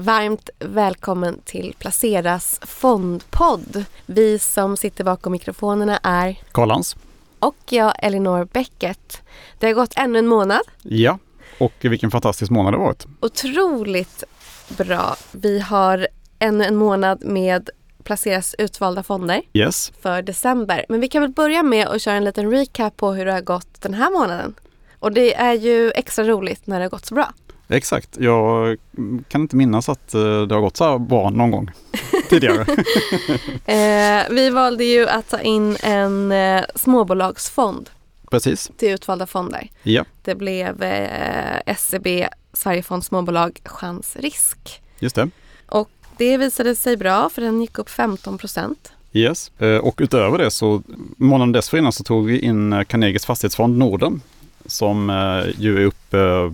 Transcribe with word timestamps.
Varmt 0.00 0.50
välkommen 0.58 1.40
till 1.44 1.74
Placeras 1.78 2.60
fondpodd. 2.62 3.84
Vi 4.06 4.38
som 4.38 4.76
sitter 4.76 5.04
bakom 5.04 5.32
mikrofonerna 5.32 5.98
är 6.02 6.40
Karlans. 6.52 6.96
och 7.38 7.56
jag 7.68 7.92
Elinor 7.98 8.44
Bäcket. 8.44 9.22
Det 9.58 9.66
har 9.66 9.74
gått 9.74 9.92
ännu 9.96 10.18
en 10.18 10.26
månad. 10.26 10.60
Ja, 10.82 11.18
och 11.58 11.72
vilken 11.80 12.10
fantastisk 12.10 12.50
månad 12.50 12.72
det 12.72 12.76
har 12.76 12.84
varit. 12.84 13.06
Otroligt 13.20 14.24
bra. 14.68 15.16
Vi 15.32 15.60
har 15.60 16.08
ännu 16.38 16.64
en 16.64 16.76
månad 16.76 17.24
med 17.24 17.70
Placeras 18.02 18.54
utvalda 18.58 19.02
fonder 19.02 19.42
Yes, 19.52 19.92
för 20.00 20.22
december. 20.22 20.84
Men 20.88 21.00
vi 21.00 21.08
kan 21.08 21.22
väl 21.22 21.30
börja 21.30 21.62
med 21.62 21.88
att 21.88 22.02
köra 22.02 22.14
en 22.14 22.24
liten 22.24 22.50
recap 22.50 22.96
på 22.96 23.12
hur 23.12 23.24
det 23.26 23.32
har 23.32 23.40
gått 23.40 23.80
den 23.80 23.94
här 23.94 24.10
månaden. 24.10 24.54
Och 24.98 25.12
det 25.12 25.34
är 25.34 25.52
ju 25.54 25.90
extra 25.90 26.24
roligt 26.24 26.66
när 26.66 26.78
det 26.78 26.84
har 26.84 26.90
gått 26.90 27.06
så 27.06 27.14
bra. 27.14 27.32
Exakt. 27.68 28.08
Jag 28.20 28.76
kan 29.28 29.40
inte 29.40 29.56
minnas 29.56 29.88
att 29.88 30.14
eh, 30.14 30.42
det 30.42 30.54
har 30.54 30.60
gått 30.60 30.76
så 30.76 30.84
här 30.84 30.98
bra 30.98 31.30
någon 31.30 31.50
gång 31.50 31.70
tidigare. 32.30 32.66
Eh, 33.66 34.22
vi 34.30 34.50
valde 34.50 34.84
ju 34.84 35.08
att 35.08 35.28
ta 35.30 35.40
in 35.40 35.76
en 35.82 36.32
eh, 36.32 36.64
småbolagsfond 36.74 37.90
Precis. 38.30 38.70
till 38.76 38.88
utvalda 38.90 39.26
fonder. 39.26 39.70
Ja, 39.82 40.04
Det 40.24 40.34
blev 40.34 40.82
eh, 40.82 41.74
SEB, 41.76 42.06
Sverigefond 42.52 43.04
Småbolag, 43.04 43.60
Chans 43.64 44.16
Risk. 44.16 44.80
just 44.98 45.16
det. 45.16 45.30
Och 45.66 45.90
det 46.16 46.36
visade 46.36 46.74
sig 46.74 46.96
bra 46.96 47.30
för 47.30 47.42
den 47.42 47.60
gick 47.60 47.78
upp 47.78 47.90
15 47.90 48.38
procent. 48.38 48.92
Yes. 49.12 49.50
Eh, 49.58 49.76
Och 49.76 49.94
utöver 50.02 50.38
det 50.38 50.50
så 50.50 50.82
månaden 51.16 51.52
dessförinnan 51.52 51.92
så 51.92 52.04
tog 52.04 52.26
vi 52.26 52.38
in 52.38 52.72
eh, 52.72 52.84
Carnegies 52.84 53.26
fastighetsfond 53.26 53.78
Norden 53.78 54.20
som 54.66 55.08
ju 55.58 55.82
är 55.82 55.84
upp 55.86 56.14
eh, 56.14 56.52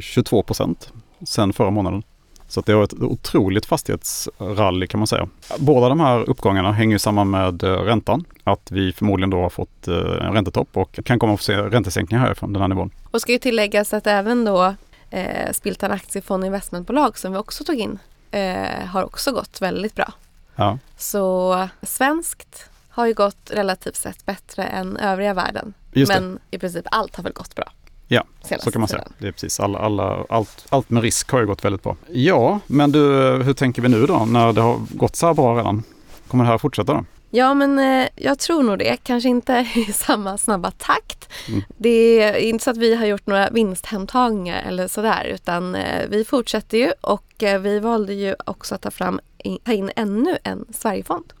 22 0.00 0.42
procent 0.42 0.92
sen 1.26 1.52
förra 1.52 1.70
månaden. 1.70 2.02
Så 2.48 2.60
det 2.60 2.74
var 2.74 2.84
ett 2.84 2.94
otroligt 2.94 3.66
fastighetsrally 3.66 4.86
kan 4.86 5.00
man 5.00 5.06
säga. 5.06 5.28
Båda 5.58 5.88
de 5.88 6.00
här 6.00 6.30
uppgångarna 6.30 6.72
hänger 6.72 6.98
samman 6.98 7.30
med 7.30 7.62
eh, 7.62 7.70
räntan. 7.70 8.24
Att 8.44 8.70
vi 8.70 8.92
förmodligen 8.92 9.30
då 9.30 9.42
har 9.42 9.50
fått 9.50 9.88
eh, 9.88 9.96
en 9.96 10.32
räntetopp 10.32 10.76
och 10.76 10.98
kan 11.04 11.18
komma 11.18 11.34
att 11.34 11.40
få 11.40 11.44
se 11.44 11.56
räntesänkningar 11.56 12.24
härifrån 12.24 12.52
den 12.52 12.62
här 12.62 12.68
nivån. 12.68 12.90
Och 13.10 13.20
ska 13.20 13.32
ju 13.32 13.38
tilläggas 13.38 13.94
att 13.94 14.06
även 14.06 14.44
då 14.44 14.74
eh, 15.10 15.52
Spiltan 15.52 15.92
Aktiefond 15.92 16.44
Investmentbolag 16.44 17.18
som 17.18 17.32
vi 17.32 17.38
också 17.38 17.64
tog 17.64 17.76
in 17.76 17.98
eh, 18.30 18.86
har 18.86 19.04
också 19.04 19.32
gått 19.32 19.62
väldigt 19.62 19.94
bra. 19.94 20.12
Ja, 20.56 20.78
Så 20.96 21.68
svenskt 21.82 22.70
har 22.88 23.06
ju 23.06 23.14
gått 23.14 23.50
relativt 23.50 23.96
sett 23.96 24.26
bättre 24.26 24.64
än 24.64 24.96
övriga 24.96 25.34
världen. 25.34 25.74
Men 26.08 26.38
i 26.50 26.58
princip 26.58 26.86
allt 26.90 27.16
har 27.16 27.22
väl 27.22 27.32
gått 27.32 27.54
bra. 27.54 27.72
Ja, 28.08 28.24
Så 28.60 28.70
kan 28.70 28.80
man 28.80 28.88
säga. 28.88 29.04
Det 29.18 29.28
är 29.28 29.32
precis 29.32 29.60
alla, 29.60 29.78
alla, 29.78 30.24
allt, 30.28 30.66
allt 30.68 30.90
med 30.90 31.02
risk 31.02 31.30
har 31.30 31.40
ju 31.40 31.46
gått 31.46 31.64
väldigt 31.64 31.82
bra. 31.82 31.96
Ja, 32.12 32.60
men 32.66 32.92
du, 32.92 33.00
hur 33.44 33.52
tänker 33.52 33.82
vi 33.82 33.88
nu 33.88 34.06
då 34.06 34.24
när 34.24 34.52
det 34.52 34.60
har 34.60 34.80
gått 34.90 35.16
så 35.16 35.26
här 35.26 35.34
bra 35.34 35.58
redan? 35.58 35.82
Kommer 36.28 36.44
det 36.44 36.50
här 36.50 36.58
fortsätta 36.58 36.92
då? 36.94 37.04
Ja 37.30 37.54
men 37.54 37.78
eh, 37.78 38.08
jag 38.16 38.38
tror 38.38 38.62
nog 38.62 38.78
det. 38.78 38.96
Kanske 39.02 39.28
inte 39.28 39.66
i 39.88 39.92
samma 39.92 40.38
snabba 40.38 40.70
takt. 40.70 41.32
Mm. 41.48 41.62
Det 41.76 42.22
är 42.22 42.36
inte 42.36 42.64
så 42.64 42.70
att 42.70 42.76
vi 42.76 42.94
har 42.94 43.06
gjort 43.06 43.26
några 43.26 43.50
vinsthemtagningar 43.50 44.62
eller 44.68 44.88
sådär 44.88 45.24
utan 45.24 45.74
eh, 45.74 46.08
vi 46.08 46.24
fortsätter 46.24 46.78
ju 46.78 46.92
och 47.00 47.42
eh, 47.42 47.60
vi 47.60 47.78
valde 47.80 48.14
ju 48.14 48.34
också 48.44 48.74
att 48.74 48.82
ta, 48.82 48.90
fram, 48.90 49.20
in, 49.38 49.58
ta 49.64 49.72
in 49.72 49.90
ännu 49.96 50.38
en 50.42 50.64
Sverigefond. 50.70 51.32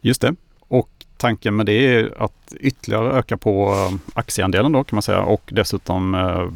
Just 0.00 0.20
det. 0.20 0.34
Tanken 1.24 1.56
med 1.56 1.66
det 1.66 1.72
är 1.94 2.22
att 2.22 2.54
ytterligare 2.60 3.18
öka 3.18 3.36
på 3.36 3.72
eh, 3.72 3.94
aktieandelen 4.14 4.72
då 4.72 4.84
kan 4.84 4.96
man 4.96 5.02
säga 5.02 5.22
och 5.22 5.42
dessutom 5.52 6.14
eh, 6.14 6.48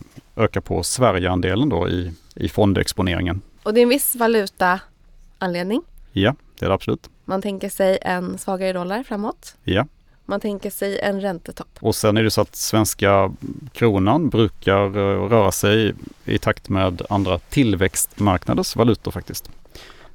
öka 0.44 0.60
på 0.60 0.82
Sverigeandelen 0.82 1.68
då 1.68 1.88
i, 1.88 2.12
i 2.34 2.48
fondexponeringen. 2.48 3.40
Och 3.62 3.74
det 3.74 3.80
är 3.80 3.82
en 3.82 3.88
viss 3.88 4.16
valutaanledning. 4.16 5.82
Ja, 6.12 6.34
det 6.58 6.64
är 6.64 6.68
det 6.68 6.74
absolut. 6.74 7.10
Man 7.24 7.42
tänker 7.42 7.68
sig 7.68 7.98
en 8.02 8.38
svagare 8.38 8.72
dollar 8.72 9.02
framåt. 9.02 9.54
Ja, 9.64 9.86
Man 10.24 10.40
tänker 10.40 10.70
sig 10.70 10.98
en 10.98 11.20
räntetopp. 11.20 11.78
och 11.80 11.94
sen 11.94 12.16
är 12.16 12.22
det 12.22 12.30
så 12.30 12.40
att 12.40 12.56
svenska 12.56 13.32
kronan 13.72 14.28
brukar 14.28 14.84
eh, 14.84 15.28
röra 15.28 15.52
sig 15.52 15.94
i 16.24 16.38
takt 16.38 16.68
med 16.68 17.02
andra 17.10 17.38
tillväxtmarknaders 17.38 18.76
valutor 18.76 19.10
faktiskt. 19.10 19.50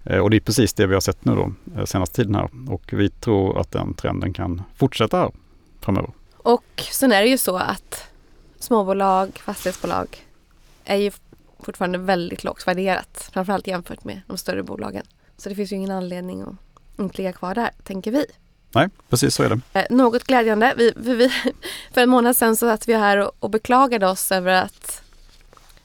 Eh, 0.04 0.18
Och 0.20 0.30
det 0.30 0.38
är 0.38 0.42
precis 0.42 0.74
det 0.74 0.86
vi 0.88 0.94
har 0.94 1.02
sett 1.02 1.26
nu 1.26 1.36
då 1.36 1.54
eh, 1.78 1.86
senaste 1.86 2.16
tiden 2.16 2.36
här 2.36 2.50
och 2.70 2.94
vi 2.94 3.10
tror 3.10 3.60
att 3.60 3.72
den 3.72 3.94
trenden 3.94 4.34
kan 4.34 4.62
fortsätta 4.76 5.32
framöver. 5.82 6.10
Och 6.38 6.84
sen 6.92 7.12
är 7.12 7.22
det 7.22 7.28
ju 7.28 7.38
så 7.38 7.58
att 7.58 8.04
småbolag, 8.60 9.40
fastighetsbolag 9.46 10.08
är 10.86 10.96
ju 10.98 11.12
fortfarande 11.60 11.98
väldigt 11.98 12.44
lågt 12.44 12.68
värderat. 12.68 13.30
Framförallt 13.34 13.68
jämfört 13.68 14.04
med 14.04 14.22
de 14.28 14.38
större 14.38 14.64
bolagen. 14.64 15.06
Så 15.38 15.50
det 15.50 15.56
finns 15.56 15.72
ju 15.72 15.76
ingen 15.76 15.92
anledning 15.92 16.42
att 16.42 17.00
inte 17.00 17.18
ligga 17.18 17.34
kvar 17.34 17.56
där, 17.56 17.72
tänker 17.84 18.12
vi. 18.12 18.26
Nej, 18.76 18.90
precis 19.10 19.36
så 19.36 19.44
är 19.44 19.50
det. 19.50 19.60
Eh, 19.74 19.86
något 19.90 20.24
glädjande. 20.24 20.74
Vi, 20.78 20.94
för, 20.94 21.16
vi, 21.16 21.30
för 21.94 22.02
en 22.02 22.10
månad 22.10 22.36
sedan 22.36 22.56
så 22.56 22.66
satt 22.66 22.88
vi 22.88 22.94
här 22.94 23.18
och, 23.18 23.32
och 23.40 23.50
beklagade 23.50 24.08
oss 24.08 24.32
över 24.32 24.54
att 24.54 25.02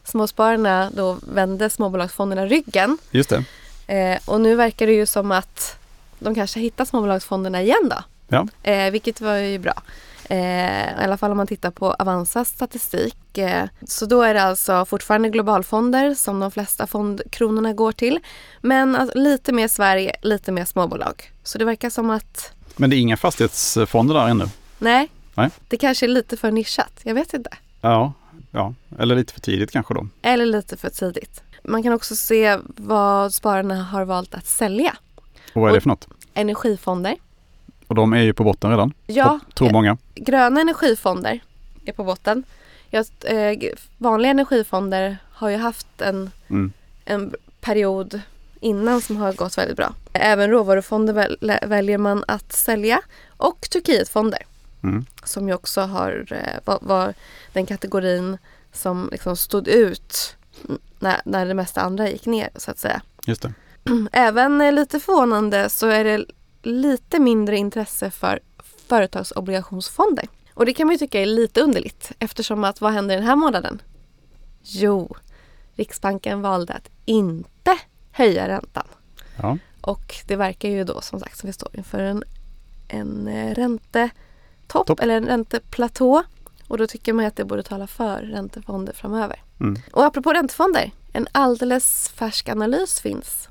småspararna 0.04 0.90
då 0.94 1.18
vände 1.22 1.70
småbolagsfonderna 1.70 2.46
ryggen. 2.46 2.98
Just 3.10 3.30
det. 3.30 3.44
Eh, 3.88 4.18
och 4.24 4.40
nu 4.40 4.54
verkar 4.54 4.86
det 4.86 4.92
ju 4.92 5.06
som 5.06 5.32
att 5.32 5.78
de 6.18 6.34
kanske 6.34 6.60
hittar 6.60 6.84
småbolagsfonderna 6.84 7.62
igen 7.62 7.90
då. 7.90 7.96
Ja. 8.28 8.48
Eh, 8.70 8.90
vilket 8.90 9.20
var 9.20 9.36
ju 9.36 9.58
bra. 9.58 9.82
Eh, 10.30 11.00
I 11.00 11.04
alla 11.04 11.16
fall 11.16 11.30
om 11.30 11.36
man 11.36 11.46
tittar 11.46 11.70
på 11.70 11.92
Avanzas 11.92 12.48
statistik. 12.48 13.38
Eh, 13.38 13.64
så 13.86 14.06
då 14.06 14.22
är 14.22 14.34
det 14.34 14.42
alltså 14.42 14.84
fortfarande 14.84 15.28
globalfonder 15.28 16.14
som 16.14 16.40
de 16.40 16.50
flesta 16.50 16.86
fondkronorna 16.86 17.72
går 17.72 17.92
till. 17.92 18.20
Men 18.60 18.96
alltså, 18.96 19.18
lite 19.18 19.52
mer 19.52 19.68
Sverige, 19.68 20.16
lite 20.22 20.52
mer 20.52 20.64
småbolag. 20.64 21.32
Så 21.42 21.58
det 21.58 21.64
verkar 21.64 21.90
som 21.90 22.10
att 22.10 22.52
Men 22.76 22.90
det 22.90 22.96
är 22.96 22.98
inga 22.98 23.16
fastighetsfonder 23.16 24.14
där 24.14 24.28
ännu? 24.28 24.44
nej, 24.78 25.08
Nej. 25.34 25.50
det 25.68 25.76
kanske 25.76 26.06
är 26.06 26.08
lite 26.08 26.36
för 26.36 26.50
nischat. 26.50 27.00
Jag 27.02 27.14
vet 27.14 27.34
inte. 27.34 27.50
Ja, 27.80 28.12
ja, 28.50 28.74
eller 28.98 29.16
lite 29.16 29.32
för 29.32 29.40
tidigt 29.40 29.70
kanske 29.70 29.94
då. 29.94 30.06
Eller 30.22 30.46
lite 30.46 30.76
för 30.76 30.90
tidigt. 30.90 31.42
Man 31.68 31.82
kan 31.82 31.92
också 31.92 32.16
se 32.16 32.58
vad 32.66 33.34
spararna 33.34 33.82
har 33.82 34.04
valt 34.04 34.34
att 34.34 34.46
sälja. 34.46 34.96
Och 35.52 35.62
vad 35.62 35.70
är 35.70 35.74
det 35.74 35.80
för 35.80 35.88
något? 35.88 36.08
Energifonder. 36.34 37.16
Och 37.86 37.94
de 37.94 38.12
är 38.12 38.20
ju 38.22 38.32
på 38.32 38.44
botten 38.44 38.70
redan, 38.70 38.92
Ja, 39.06 39.40
tror 39.54 39.70
många. 39.70 39.96
gröna 40.14 40.60
energifonder 40.60 41.40
är 41.84 41.92
på 41.92 42.04
botten. 42.04 42.44
Ja, 42.90 43.04
eh, 43.24 43.58
vanliga 43.98 44.30
energifonder 44.30 45.18
har 45.32 45.48
ju 45.48 45.56
haft 45.56 46.00
en, 46.00 46.30
Mm. 46.48 46.72
en 47.04 47.34
period 47.60 48.20
innan 48.60 49.00
som 49.00 49.16
har 49.16 49.32
gått 49.32 49.58
väldigt 49.58 49.76
bra. 49.76 49.94
Även 50.12 50.50
råvarufonder 50.50 51.12
väl, 51.14 51.58
väljer 51.66 51.98
man 51.98 52.24
att 52.28 52.52
sälja 52.52 53.00
och 53.36 53.60
Turkietfonder 53.70 54.42
Mm. 54.82 55.06
som 55.24 55.48
ju 55.48 55.54
också 55.54 55.80
har, 55.80 56.26
eh, 56.30 56.60
var, 56.64 56.78
var 56.82 57.14
den 57.52 57.66
kategorin 57.66 58.38
som 58.72 59.08
liksom 59.12 59.36
stod 59.36 59.68
ut 59.68 60.36
när, 60.98 61.20
när 61.24 61.46
det 61.46 61.54
mesta 61.54 61.80
andra 61.80 62.10
gick 62.10 62.26
ner 62.26 62.50
så 62.56 62.70
att 62.70 62.78
säga. 62.78 63.02
Just 63.26 63.42
det. 63.42 63.52
Även 64.12 64.60
eh, 64.60 64.72
lite 64.72 65.00
förvånande 65.00 65.68
så 65.70 65.86
är 65.86 66.04
det 66.04 66.24
lite 66.62 67.18
mindre 67.18 67.56
intresse 67.56 68.10
för 68.10 68.40
företagsobligationsfonder. 68.88 70.28
Och 70.54 70.66
det 70.66 70.74
kan 70.74 70.86
man 70.86 70.94
ju 70.94 70.98
tycka 70.98 71.20
är 71.20 71.26
lite 71.26 71.60
underligt 71.60 72.12
eftersom 72.18 72.64
att 72.64 72.80
vad 72.80 72.92
händer 72.92 73.16
den 73.16 73.24
här 73.24 73.36
månaden? 73.36 73.82
Jo, 74.62 75.16
Riksbanken 75.74 76.42
valde 76.42 76.72
att 76.72 76.90
inte 77.04 77.78
höja 78.12 78.48
räntan. 78.48 78.86
Ja, 79.36 79.58
Och 79.80 80.14
det 80.26 80.36
verkar 80.36 80.68
ju 80.68 80.84
då 80.84 81.00
som 81.00 81.20
sagt 81.20 81.38
som 81.38 81.46
vi 81.46 81.52
står 81.52 81.76
inför 81.76 81.98
en, 81.98 82.24
en 82.88 83.28
eh, 83.28 83.54
räntetopp 83.54 84.86
Topp. 84.86 85.00
eller 85.00 85.16
en 85.16 85.26
ränteplatå. 85.26 86.22
Och 86.68 86.78
då 86.78 86.86
tycker 86.86 87.12
man 87.12 87.24
att 87.24 87.36
det 87.36 87.44
borde 87.44 87.62
tala 87.62 87.86
för 87.86 88.22
räntefonder 88.22 88.92
framöver. 88.92 89.42
mm. 89.60 89.80
Och 89.92 90.04
apropå 90.04 90.32
räntefonder, 90.32 90.90
en 91.12 91.26
alldeles 91.32 92.08
färsk 92.08 92.48
analys 92.48 93.00
finns 93.00 93.48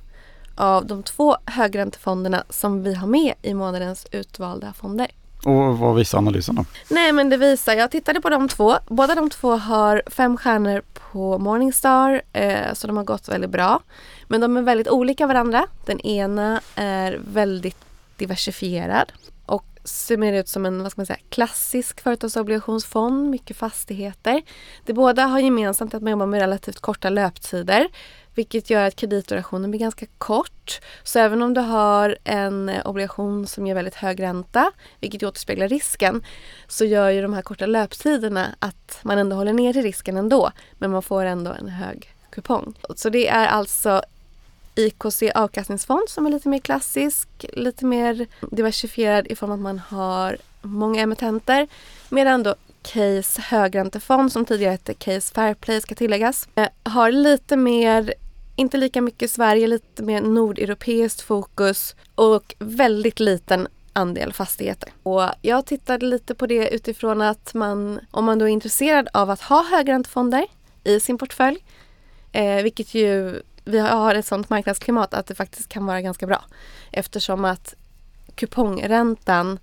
av 0.56 0.86
de 0.86 1.04
två 1.04 1.38
högräntefonderna 1.46 2.44
som 2.50 2.84
vi 2.84 2.94
har 2.94 3.08
med 3.08 3.34
i 3.42 3.54
månadens 3.54 4.08
utvalda 4.12 4.74
fonder. 4.74 5.08
Och 5.46 5.78
vad 5.78 5.96
visar 5.96 6.18
analysen 6.18 6.56
då? 6.56 6.66
Nej 6.90 7.12
men 7.12 7.30
det 7.30 7.38
visar, 7.38 7.74
jag 7.74 7.92
tittade 7.92 8.22
på 8.22 8.30
de 8.30 8.48
två. 8.48 8.76
Båda 8.88 9.16
de 9.16 9.30
två 9.30 9.56
har 9.56 10.02
fem 10.08 10.38
stjärnor 10.38 10.82
på 11.12 11.38
Morningstar 11.38 12.22
eh, 12.34 12.74
så 12.74 12.88
de 12.88 12.98
har 12.98 13.04
gått 13.04 13.30
väldigt 13.30 13.50
bra. 13.50 13.80
Men 14.28 14.42
de 14.42 14.58
är 14.58 14.62
väldigt 14.62 14.88
olika 14.88 15.28
varandra. 15.28 15.68
Den 15.86 16.00
ena 16.00 16.62
är 16.76 17.20
väldigt 17.34 17.78
diversifierad 18.18 19.12
ser 19.88 20.18
mer 20.18 20.34
ut 20.34 20.48
som 20.48 20.66
en 20.66 20.84
vad 20.84 20.92
ska 20.92 21.00
man 21.00 21.06
säga, 21.06 21.20
klassisk 21.30 22.02
företagsobligationsfond, 22.02 23.30
mycket 23.30 23.58
fastigheter. 23.58 24.42
De 24.86 24.94
båda 24.94 25.26
har 25.26 25.40
gemensamt 25.40 25.94
att 25.94 26.02
man 26.02 26.12
jobbar 26.12 26.26
med 26.26 26.40
relativt 26.40 26.80
korta 26.80 27.10
löptider 27.10 27.88
vilket 28.38 28.70
gör 28.70 28.88
att 28.88 28.96
kreditdurationen 28.96 29.72
blir 29.72 29.80
ganska 29.80 30.06
kort. 30.18 30.82
Så 31.04 31.20
även 31.20 31.42
om 31.42 31.54
du 31.54 31.62
har 31.62 32.18
en 32.24 32.70
eh, 32.70 32.88
obligation 32.88 33.48
som 33.48 33.68
ger 33.68 33.76
väldigt 33.76 33.96
hög 33.96 34.22
ränta, 34.22 34.72
vilket 35.00 35.24
återspeglar 35.24 35.68
risken, 35.68 36.24
så 36.68 36.86
gör 36.86 37.10
ju 37.10 37.22
de 37.22 37.34
här 37.34 37.42
korta 37.42 37.66
löptiderna 37.66 38.56
att 38.60 39.00
man 39.04 39.18
ändå 39.18 39.36
håller 39.36 39.54
ner 39.54 39.74
risken 39.74 40.18
ändå, 40.18 40.52
men 40.78 40.92
man 40.92 41.02
får 41.02 41.26
ändå 41.26 41.52
en 41.52 41.70
hög 41.70 42.16
kupong. 42.30 42.74
Så 42.96 43.10
det 43.10 43.28
är 43.28 43.48
alltså 43.48 44.02
IKC 44.78 45.24
avkastningsfond 45.36 46.10
som 46.10 46.26
är 46.26 46.30
lite 46.30 46.50
mer 46.50 46.60
klassisk, 46.60 47.46
lite 47.54 47.86
mer 47.86 48.28
diversifierad 48.52 49.28
i 49.28 49.36
form 49.36 49.52
av 49.52 49.56
att 49.56 49.62
man 49.62 49.80
har 49.80 50.38
många 50.62 51.02
emittenter. 51.02 51.68
Medan 52.10 52.44
då 52.44 52.56
Case 52.82 53.42
högräntefond 53.42 54.32
som 54.32 54.46
tidigare 54.46 54.72
hette 54.72 54.94
Case 54.94 55.34
Fairplay 55.34 55.82
ska 55.82 55.96
tilläggas. 55.96 56.48
Eh, 56.56 56.68
har 56.84 57.12
lite 57.12 57.56
mer, 57.58 58.14
inte 58.56 58.78
lika 58.78 59.02
mycket 59.02 59.32
Sverige, 59.32 59.68
lite 59.68 60.04
mer 60.04 60.22
nordeuropeiskt 60.22 61.22
fokus 61.22 61.96
och 62.16 62.56
väldigt 62.60 63.20
liten 63.20 63.68
andel 63.94 64.34
fastigheter. 64.34 64.90
Och 65.04 65.24
jag 65.42 65.66
tittade 65.66 66.06
lite 66.06 66.36
på 66.36 66.48
det 66.48 66.70
utifrån 66.70 67.22
att 67.22 67.54
man, 67.54 68.00
om 68.12 68.26
man 68.26 68.40
då 68.40 68.46
är 68.46 68.50
intresserad 68.50 69.08
av 69.14 69.30
att 69.30 69.42
ha 69.42 69.64
högräntefonder 69.64 70.46
i 70.84 71.00
sin 71.00 71.18
portfölj, 71.18 71.58
eh, 72.32 72.64
vilket 72.64 72.94
ju 72.94 73.42
vi 73.68 73.80
har 73.80 74.16
ett 74.16 74.26
sånt 74.26 74.50
marknadsklimat 74.50 75.14
att 75.14 75.28
det 75.28 75.36
faktiskt 75.36 75.70
kan 75.70 75.86
vara 75.86 76.02
ganska 76.02 76.28
bra 76.28 76.44
eftersom 76.92 77.46
att 77.46 77.76
kupongräntan 78.36 79.60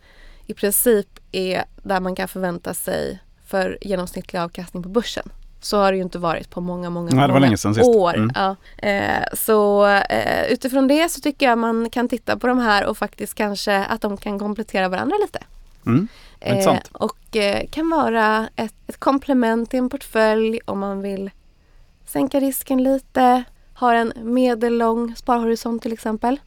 i 0.47 0.55
princip 0.55 1.19
är 1.33 1.65
där 1.83 2.01
man 2.01 2.15
kan 2.15 2.29
förvänta 2.29 2.75
sig 2.75 3.19
för 3.47 3.79
genomsnittlig 3.81 4.41
avkastning 4.41 4.83
på 4.83 4.89
börsen. 4.89 5.29
Så 5.61 5.79
har 5.79 5.93
det 5.93 5.97
ju 5.97 6.03
inte 6.03 6.19
varit 6.19 6.51
på 6.51 6.61
många, 6.61 6.91
många, 6.91 7.11
Nej, 7.11 7.29
många 7.29 7.85
år. 7.85 8.15
Mm. 8.17 8.31
Ja. 8.35 8.57
Eh, 8.89 9.25
så 9.33 9.87
eh, 9.87 10.53
utifrån 10.53 10.89
det 10.89 11.09
så 11.09 11.21
tycker 11.21 11.47
jag 11.47 11.59
man 11.59 11.91
kan 11.91 12.09
titta 12.09 12.37
på 12.37 12.47
de 12.47 12.59
här 12.59 12.87
och 12.87 12.99
faktiskt 12.99 13.35
kanske 13.35 13.85
att 13.85 14.01
de 14.01 14.17
kan 14.17 14.39
komplettera 14.39 14.89
varandra 14.89 15.17
lite. 15.23 15.39
Mm. 15.87 16.09
Eh, 16.41 16.79
och 16.93 17.37
eh, 17.37 17.67
kan 17.71 17.91
vara 17.91 18.49
ett, 18.57 18.75
ett 18.87 19.01
komplement 19.01 19.71
till 19.71 19.79
en 19.79 19.89
portfölj 19.89 20.61
om 20.65 20.79
man 20.79 21.03
vill 21.03 21.31
sänka 22.07 22.41
risken 22.41 22.83
lite, 22.83 23.45
har 23.75 23.95
en 23.95 24.13
medellång 24.17 25.17
sparhorisont 25.17 25.83
till 25.83 25.93
exempel. 25.93 26.41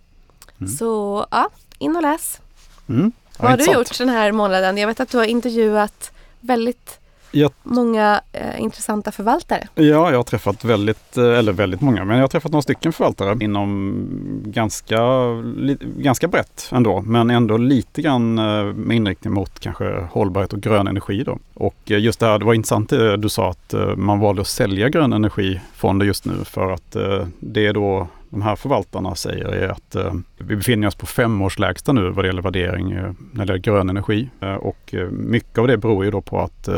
Mm. 0.59 0.71
Så 0.71 1.25
ja, 1.31 1.49
in 1.77 1.95
och 1.95 2.01
läs. 2.01 2.41
Mm. 2.89 3.11
Ja, 3.27 3.37
Vad 3.37 3.51
har 3.51 3.57
du 3.57 3.71
gjort 3.71 3.97
den 3.97 4.09
här 4.09 4.31
månaden? 4.31 4.77
Jag 4.77 4.87
vet 4.87 4.99
att 4.99 5.09
du 5.09 5.17
har 5.17 5.25
intervjuat 5.25 6.11
väldigt 6.39 6.99
jag, 7.31 7.51
många 7.63 8.21
eh, 8.31 8.61
intressanta 8.61 9.11
förvaltare. 9.11 9.67
Ja, 9.75 9.83
jag 9.83 10.17
har 10.17 10.23
träffat 10.23 10.65
väldigt, 10.65 11.17
eh, 11.17 11.23
eller 11.23 11.53
väldigt 11.53 11.81
många, 11.81 12.05
men 12.05 12.15
jag 12.15 12.23
har 12.23 12.27
träffat 12.27 12.51
några 12.51 12.61
stycken 12.61 12.93
förvaltare 12.93 13.37
inom 13.39 14.07
ganska, 14.45 15.31
li, 15.55 15.77
ganska 15.97 16.27
brett 16.27 16.69
ändå, 16.71 17.01
men 17.01 17.29
ändå 17.29 17.57
lite 17.57 18.01
grann 18.01 18.37
eh, 18.37 18.63
med 18.63 18.97
inriktning 18.97 19.33
mot 19.33 19.59
kanske 19.59 20.07
hållbarhet 20.11 20.53
och 20.53 20.61
grön 20.61 20.87
energi 20.87 21.23
då. 21.23 21.39
Och 21.53 21.91
eh, 21.91 21.99
just 21.99 22.19
det 22.19 22.25
här, 22.25 22.39
det 22.39 22.45
var 22.45 22.53
intressant 22.53 22.89
det 22.89 23.17
du 23.17 23.29
sa 23.29 23.49
att 23.49 23.73
man 23.95 24.19
valde 24.19 24.41
att 24.41 24.47
sälja 24.47 24.89
grön 24.89 25.13
energifonder 25.13 26.05
just 26.05 26.25
nu 26.25 26.33
för 26.45 26.71
att 26.71 26.95
det 27.39 27.67
är 27.67 27.73
då 27.73 28.07
de 28.29 28.41
här 28.41 28.55
förvaltarna 28.55 29.15
säger 29.15 29.45
är 29.45 29.69
att 29.69 29.95
eh, 29.95 30.13
vi 30.37 30.55
befinner 30.55 30.87
oss 30.87 30.95
på 30.95 31.05
femårslägsta 31.05 31.93
nu 31.93 32.09
vad 32.09 32.25
det 32.25 32.27
gäller 32.27 32.41
värdering 32.41 32.91
eh, 32.91 33.11
när 33.31 33.45
det 33.45 33.53
gäller 33.53 33.57
grön 33.57 33.89
energi. 33.89 34.29
Eh, 34.41 34.53
och 34.53 34.95
mycket 35.11 35.57
av 35.57 35.67
det 35.67 35.77
beror 35.77 36.05
ju 36.05 36.11
då 36.11 36.21
på 36.21 36.41
att 36.41 36.69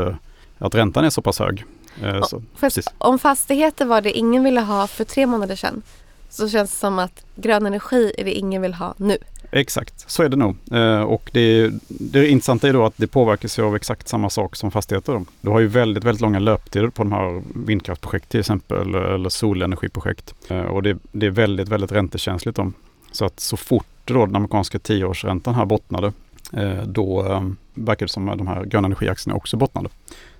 att 0.59 0.75
räntan 0.75 1.05
är 1.05 1.09
så 1.09 1.21
pass 1.21 1.39
hög. 1.39 1.65
Eh, 2.03 2.21
så, 2.21 2.41
om 2.97 3.19
fastigheter 3.19 3.85
var 3.85 4.01
det 4.01 4.11
ingen 4.11 4.43
ville 4.43 4.61
ha 4.61 4.87
för 4.87 5.03
tre 5.03 5.25
månader 5.25 5.55
sedan 5.55 5.81
så 6.29 6.49
känns 6.49 6.71
det 6.71 6.77
som 6.77 6.99
att 6.99 7.25
grön 7.35 7.65
energi 7.65 8.13
är 8.17 8.25
det 8.25 8.33
ingen 8.33 8.61
vill 8.61 8.73
ha 8.73 8.93
nu. 8.97 9.17
Exakt, 9.51 10.09
så 10.11 10.23
är 10.23 10.29
det 10.29 10.35
nog. 10.35 10.55
Eh, 10.71 11.01
och 11.01 11.29
det, 11.33 11.71
det 11.87 12.27
intressanta 12.27 12.69
är 12.69 12.73
då 12.73 12.85
att 12.85 12.93
det 12.97 13.07
påverkas 13.07 13.59
av 13.59 13.75
exakt 13.75 14.07
samma 14.07 14.29
sak 14.29 14.55
som 14.55 14.71
fastigheter. 14.71 15.13
Då. 15.13 15.25
Du 15.41 15.49
har 15.49 15.59
ju 15.59 15.67
väldigt, 15.67 16.03
väldigt 16.03 16.21
långa 16.21 16.39
löptider 16.39 16.89
på 16.89 17.03
de 17.03 17.11
här 17.11 17.41
vindkraftprojekt 17.65 18.29
till 18.29 18.39
exempel 18.39 18.95
eller 18.95 19.29
solenergiprojekt. 19.29 20.33
Eh, 20.47 20.61
och 20.61 20.83
det, 20.83 20.97
det, 21.11 21.25
är 21.25 21.29
väldigt, 21.29 21.69
väldigt 21.69 21.91
räntekänsligt. 21.91 22.55
Då. 22.55 22.71
Så 23.11 23.25
att 23.25 23.39
så 23.39 23.57
fort 23.57 23.85
då 24.05 24.25
den 24.25 24.35
amerikanska 24.35 24.79
tioårsräntan 24.79 25.55
här 25.55 25.65
bottnade 25.65 26.13
Eh, 26.53 26.83
då 26.83 27.25
eh, 27.25 27.43
verkar 27.73 28.05
det 28.05 28.11
som 28.11 28.29
att 28.29 28.37
de 28.37 28.47
här 28.47 28.65
gröna 28.65 28.85
energiaktierna 28.85 29.35
också 29.35 29.57
bottnade. 29.57 29.89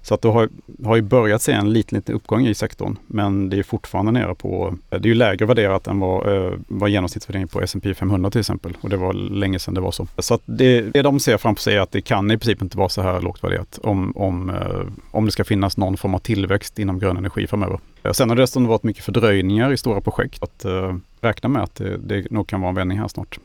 Så 0.02 0.14
att 0.14 0.22
det 0.22 0.28
har, 0.28 0.50
har 0.86 0.96
ju 0.96 1.02
börjat 1.02 1.42
se 1.42 1.52
en 1.52 1.74
liten, 1.74 1.96
liten 1.96 2.16
uppgång 2.16 2.48
i 2.48 2.54
sektorn, 2.54 2.98
men 3.08 3.50
det 3.50 3.60
är 3.60 3.64
fortfarande 3.64 4.12
nere 4.12 4.36
på, 4.36 4.76
det 4.90 4.96
är 4.96 5.06
ju 5.06 5.14
lägre 5.14 5.46
värderat 5.46 5.88
än 5.88 6.00
vad, 6.00 6.34
eh, 6.36 6.54
vad 6.68 6.90
genomsnittsvärderingen 6.90 7.48
på 7.48 7.62
S&P 7.62 7.94
500 7.94 8.32
till 8.32 8.40
exempel. 8.40 8.78
Och 8.82 8.90
det 8.90 8.98
var 8.98 9.14
länge 9.14 9.60
sedan 9.60 9.74
det 9.74 9.82
var 9.82 9.92
så. 9.92 10.08
Så 10.18 10.34
att 10.34 10.42
det, 10.46 10.82
det 10.82 11.02
de 11.02 11.20
ser 11.20 11.38
framför 11.38 11.62
sig 11.62 11.76
är 11.76 11.82
att 11.82 11.92
det 11.92 12.02
kan 12.02 12.32
i 12.32 12.38
princip 12.38 12.62
inte 12.62 12.78
vara 12.78 12.90
så 12.90 13.02
här 13.02 13.22
lågt 13.22 13.44
värderat 13.44 13.80
om, 13.84 14.18
om, 14.18 14.50
eh, 14.50 14.82
om 15.12 15.26
det 15.26 15.32
ska 15.32 15.44
finnas 15.44 15.78
någon 15.78 15.98
form 15.98 16.16
av 16.16 16.20
tillväxt 16.20 16.80
inom 16.80 17.00
grön 17.00 17.18
energi 17.18 17.48
framöver. 17.48 17.80
Eh, 18.04 18.12
sen 18.12 18.30
har 18.30 18.36
det 18.36 18.42
dessutom 18.42 18.68
varit 18.68 18.84
mycket 18.84 19.04
fördröjningar 19.04 19.72
i 19.72 19.78
stora 19.78 20.02
projekt. 20.02 20.44
Att 20.44 20.66
uh, 20.66 20.96
räkna 21.22 21.50
med 21.50 21.64
att 21.64 21.76
det, 21.76 21.98
det 21.98 22.32
nog 22.32 22.48
kan 22.48 22.62
vara 22.62 22.70
en 22.70 22.76
vändning 22.76 23.00
här 23.00 23.08
snart. 23.08 23.40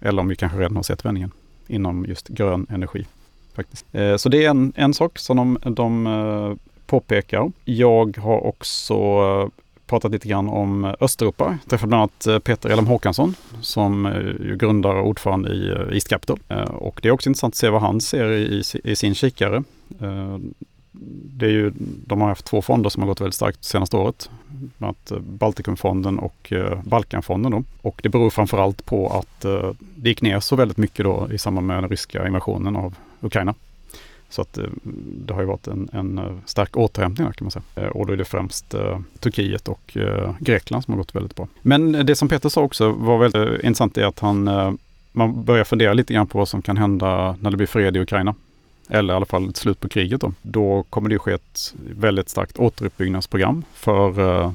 Eller 0.00 0.22
om 0.22 0.28
vi 0.28 0.36
kanske 0.36 0.58
redan 0.58 0.76
har 0.76 0.82
sett 0.82 1.04
vändningen 1.04 1.30
inom 1.66 2.04
just 2.08 2.28
grön 2.28 2.66
energi. 2.70 3.06
Faktiskt. 3.54 3.86
Eh, 3.92 4.16
så 4.16 4.28
det 4.28 4.44
är 4.44 4.50
en, 4.50 4.72
en 4.76 4.94
sak 4.94 5.18
som 5.18 5.36
de, 5.36 5.74
de 5.74 6.06
eh, 6.06 6.52
påpekar. 6.86 7.52
Jag 7.64 8.16
har 8.16 8.46
också 8.46 8.94
eh, 8.94 9.48
pratat 9.86 10.12
lite 10.12 10.28
grann 10.28 10.48
om 10.48 10.94
Östeuropa. 11.00 11.44
Jag 11.44 11.70
träffade 11.70 11.88
bland 11.88 12.10
annat 12.26 12.44
Peter 12.44 12.70
Elm 12.70 12.86
Håkansson 12.86 13.34
som 13.60 14.06
är 14.06 14.56
grundare 14.58 15.00
och 15.00 15.08
ordförande 15.08 15.48
i 15.48 15.94
East 15.94 16.08
Capital. 16.08 16.38
Och 16.68 17.00
det 17.02 17.08
är 17.08 17.12
också 17.12 17.30
intressant 17.30 17.52
att 17.52 17.58
se 17.58 17.68
vad 17.68 17.80
han 17.80 18.00
ser 18.00 18.30
i, 18.30 18.62
i 18.84 18.96
sin 18.96 19.14
kikare 19.14 19.62
det 21.36 21.46
är 21.46 21.50
ju, 21.50 21.72
de 22.06 22.20
har 22.20 22.28
haft 22.28 22.44
två 22.44 22.62
fonder 22.62 22.90
som 22.90 23.02
har 23.02 23.08
gått 23.08 23.20
väldigt 23.20 23.34
starkt 23.34 23.64
senaste 23.64 23.96
året. 23.96 24.30
Bland 24.48 24.96
annat 24.96 25.10
eh, 25.10 25.18
Baltikumfonden 25.18 26.18
och 26.18 26.52
eh, 26.52 26.82
Balkanfonden. 26.84 27.52
Då. 27.52 27.62
Och 27.82 28.00
det 28.02 28.08
beror 28.08 28.30
framförallt 28.30 28.86
på 28.86 29.08
att 29.08 29.44
eh, 29.44 29.70
det 29.96 30.08
gick 30.08 30.22
ner 30.22 30.40
så 30.40 30.56
väldigt 30.56 30.76
mycket 30.76 31.04
då 31.04 31.28
i 31.32 31.38
samband 31.38 31.66
med 31.66 31.82
den 31.82 31.90
ryska 31.90 32.26
invasionen 32.26 32.76
av 32.76 32.94
Ukraina. 33.20 33.54
Så 34.28 34.42
att 34.42 34.58
det 34.96 35.34
har 35.34 35.40
ju 35.40 35.46
varit 35.46 35.66
en, 35.66 35.88
en 35.92 36.40
stark 36.46 36.76
återhämtning 36.76 37.32
kan 37.32 37.44
man 37.44 37.50
säga. 37.50 37.90
Och 37.90 38.06
då 38.06 38.12
är 38.12 38.16
det 38.16 38.24
främst 38.24 38.74
Turkiet 39.20 39.68
och 39.68 39.96
Grekland 40.38 40.84
som 40.84 40.92
har 40.94 40.98
gått 40.98 41.14
väldigt 41.14 41.36
bra. 41.36 41.48
Men 41.62 41.92
det 42.06 42.16
som 42.16 42.28
Peter 42.28 42.48
sa 42.48 42.62
också 42.62 42.92
var 42.92 43.18
väldigt 43.18 43.64
intressant 43.64 43.98
är 43.98 44.04
att 44.04 44.18
han 44.18 44.50
man 45.12 45.44
börjar 45.44 45.64
fundera 45.64 45.92
lite 45.92 46.14
grann 46.14 46.26
på 46.26 46.38
vad 46.38 46.48
som 46.48 46.62
kan 46.62 46.76
hända 46.76 47.36
när 47.40 47.50
det 47.50 47.56
blir 47.56 47.66
fred 47.66 47.96
i 47.96 48.00
Ukraina 48.00 48.34
eller 48.88 49.14
i 49.14 49.16
alla 49.16 49.26
fall 49.26 49.48
ett 49.48 49.56
slut 49.56 49.80
på 49.80 49.88
kriget 49.88 50.20
då, 50.20 50.32
då 50.42 50.84
kommer 50.90 51.08
det 51.08 51.18
ske 51.18 51.32
ett 51.32 51.74
väldigt 51.90 52.28
starkt 52.28 52.58
återuppbyggnadsprogram 52.58 53.64
för 53.74 54.20
uh, 54.20 54.52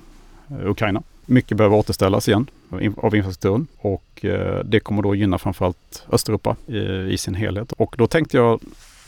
Ukraina. 0.64 1.04
Mycket 1.26 1.58
behöver 1.58 1.78
återställas 1.78 2.28
igen 2.28 2.50
av 2.98 3.16
infrastrukturen 3.16 3.68
och 3.78 4.04
uh, 4.24 4.60
det 4.66 4.80
kommer 4.80 5.02
då 5.02 5.16
gynna 5.16 5.38
framförallt 5.38 6.04
Östeuropa 6.12 6.56
i, 6.68 6.80
i, 7.14 7.18
sin 7.18 7.36
helhet. 7.36 7.72
Och 7.72 7.96
då 7.98 8.08
tänkte 8.08 8.38
jag, 8.38 8.62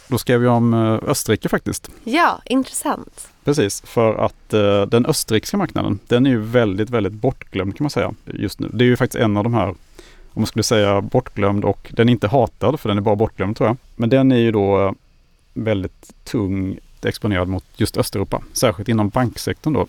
då 0.08 0.18
skrev 0.18 0.44
jag 0.44 0.54
om 0.54 0.74
uh, 0.74 1.00
Österrike 1.08 1.50
faktiskt. 1.50 1.90
Ja, 2.04 2.42
intressant. 2.46 3.28
Precis, 3.44 3.82
för 3.82 4.16
att 4.16 4.50
den 4.92 5.06
österrikiska 5.06 5.58
marknaden, 5.58 6.00
den 6.08 6.26
är 6.26 6.30
ju 6.30 6.40
väldigt, 6.40 6.90
väldigt 6.90 7.14
bortglömd 7.14 7.78
kan 7.78 7.84
man 7.84 7.90
säga 7.90 8.14
just 8.26 8.60
nu. 8.60 8.70
Det 8.74 8.84
är 8.84 8.88
ju 8.88 8.98
faktiskt 8.98 9.24
en 9.24 9.38
av 9.38 9.44
de 9.44 9.54
här 9.54 9.76
om 10.34 10.42
man 10.42 10.48
skulle 10.48 10.64
säga 10.64 11.02
bortglömd 11.02 11.66
och 11.66 11.92
den 11.94 12.10
är 12.10 12.12
inte 12.12 12.28
hatad 12.28 12.80
för 12.80 12.90
den 12.90 12.98
är 12.98 13.02
bara 13.02 13.16
bortglömd 13.16 13.58
tror 13.58 13.70
jag. 13.70 13.78
Men 13.96 14.10
den 14.10 14.32
är 14.32 14.38
ju 14.38 14.52
då 14.52 14.96
väldigt 15.54 16.14
tungt 16.24 16.80
exponerad 17.06 17.48
mot 17.48 17.64
just 17.76 17.98
Östeuropa, 17.98 18.42
särskilt 18.54 18.90
inom 18.90 19.10
banksektorn 19.10 19.74
då. 19.74 19.88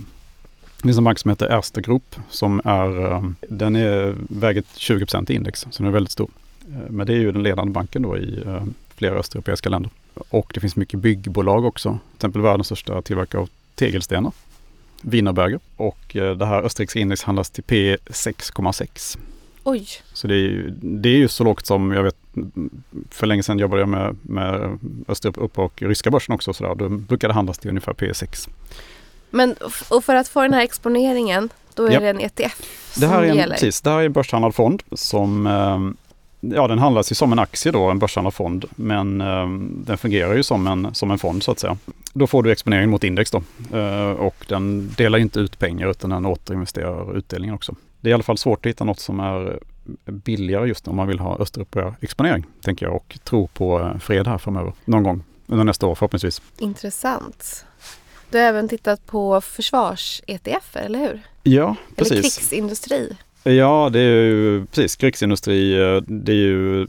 Det 0.77 0.89
finns 0.89 0.99
en 0.99 1.05
bank 1.05 1.19
som 1.19 1.29
heter 1.29 1.59
Erste 1.59 1.81
Group 1.81 2.17
som 2.31 2.61
är, 2.65 3.13
eh, 3.13 3.23
den 3.49 3.77
är, 3.77 4.17
väger 4.29 4.63
20 4.77 5.07
i 5.29 5.35
index, 5.35 5.61
så 5.61 5.83
den 5.83 5.87
är 5.87 5.91
väldigt 5.91 6.13
stor. 6.13 6.31
Eh, 6.73 6.91
men 6.91 7.07
det 7.07 7.13
är 7.13 7.19
ju 7.19 7.33
den 7.33 7.43
ledande 7.43 7.73
banken 7.73 8.03
då 8.03 8.19
i 8.19 8.43
eh, 8.47 8.65
flera 8.97 9.15
östeuropeiska 9.15 9.69
länder. 9.69 9.91
Och 10.15 10.51
det 10.55 10.61
finns 10.61 10.77
mycket 10.77 11.01
byggbolag 11.01 11.65
också, 11.65 11.89
till 11.91 12.17
exempel 12.17 12.43
världens 12.43 12.67
största 12.67 13.03
tillverkare 13.03 13.43
av 13.43 13.49
tegelstenar, 13.75 14.33
Wienerberger. 15.03 15.61
Och 15.77 15.99
det 16.13 16.47
här 16.47 16.63
österrikiska 16.63 17.01
index 17.01 17.23
handlas 17.23 17.51
till 17.51 17.63
P 17.63 17.97
6,6. 17.97 19.19
Oj! 19.65 19.89
Så 20.13 20.27
det 20.27 20.35
är, 20.35 20.75
det 20.81 21.09
är 21.09 21.17
ju 21.17 21.29
så 21.29 21.45
lågt 21.45 21.67
som 21.67 21.93
jag 21.93 22.03
vet, 22.03 22.17
för 23.11 23.27
länge 23.27 23.43
sedan 23.43 23.59
jobbade 23.59 23.83
jag 23.83 23.89
med, 23.89 24.17
med 24.23 24.79
Östeuropa 25.09 25.63
och 25.63 25.83
ryska 25.83 26.11
börsen 26.11 26.35
också. 26.35 26.53
Så 26.53 26.65
där. 26.65 26.75
Då 26.75 26.89
brukade 26.89 27.33
det 27.33 27.35
handlas 27.35 27.59
till 27.59 27.69
ungefär 27.69 27.93
P6. 27.93 28.49
Men 29.31 29.55
och 29.89 30.05
för 30.05 30.15
att 30.15 30.29
få 30.29 30.43
den 30.43 30.55
här 30.55 30.63
exponeringen, 30.63 31.49
då 31.75 31.87
är 31.87 31.91
ja. 31.91 32.01
det 32.01 32.09
en 32.09 32.21
ETF 32.21 32.93
som 32.93 33.01
det 33.01 33.07
här 33.07 33.23
är 33.23 33.29
en, 33.29 33.37
gäller? 33.37 33.55
Precis, 33.55 33.81
det 33.81 33.91
här 33.91 34.01
är 34.01 34.05
en 34.05 34.13
börshandlad 34.13 34.55
fond 34.55 34.83
som 34.93 35.47
ehm, 35.47 35.97
Ja, 36.45 36.69
den 36.69 36.79
handlas 36.79 37.13
ju 37.13 37.15
som 37.15 37.33
en 37.33 37.39
aktie 37.39 37.73
då, 37.73 37.91
en 37.91 37.99
börshandlad 37.99 38.35
fond. 38.35 38.65
Men 38.77 39.21
eh, 39.21 39.49
den 39.87 39.99
fungerar 39.99 40.35
ju 40.35 40.43
som 40.43 40.67
en, 40.67 40.95
som 40.95 41.11
en 41.11 41.19
fond 41.19 41.43
så 41.43 41.53
att 41.53 41.59
säga. 41.59 41.77
Då 42.13 42.27
får 42.27 42.43
du 42.43 42.53
exponering 42.53 42.91
mot 42.91 43.05
index 43.05 43.31
då. 43.31 43.43
Eh, 43.73 44.11
och 44.11 44.45
den 44.49 44.91
delar 44.97 45.19
inte 45.19 45.41
ut 45.41 45.59
pengar 45.59 45.91
utan 45.91 46.11
den 46.11 46.27
återinvesterar 46.27 47.17
utdelningen 47.17 47.55
också. 47.55 47.75
Det 48.01 48.09
är 48.09 48.11
i 48.11 48.15
alla 48.15 48.23
fall 48.23 48.39
svårt 48.39 48.67
att 48.67 48.71
hitta 48.71 48.85
något 48.85 49.01
som 49.01 49.21
är 49.21 49.59
billigare 50.05 50.69
just 50.69 50.89
om 50.89 50.97
man 50.97 51.09
vill 51.09 51.19
ha 51.19 51.37
Östeuropa-exponering, 51.39 52.45
tänker 52.63 52.87
jag, 52.87 52.95
och 52.97 53.19
tro 53.25 53.47
på 53.49 53.81
eh, 53.81 53.99
fred 53.99 54.27
här 54.27 54.39
framöver. 54.39 54.73
Någon 54.85 55.03
gång 55.03 55.25
under 55.47 55.65
nästa 55.65 55.87
år 55.87 55.95
förhoppningsvis. 55.95 56.43
Intressant. 56.59 57.65
Du 58.31 58.39
har 58.39 58.45
även 58.45 58.69
tittat 58.69 59.07
på 59.07 59.41
försvars-ETF, 59.41 60.77
eller 60.77 60.99
hur? 60.99 61.21
Ja, 61.43 61.77
precis. 61.97 62.13
Eller 62.13 62.23
krigsindustri. 62.23 63.17
Ja, 63.45 63.91
det 63.93 63.99
är 64.01 64.23
ju 64.25 64.67
precis 64.67 64.97
krigsindustri. 64.97 65.73
eh, 65.83 66.01
Det 66.07 66.33
är 66.33 66.37
ju 66.37 66.87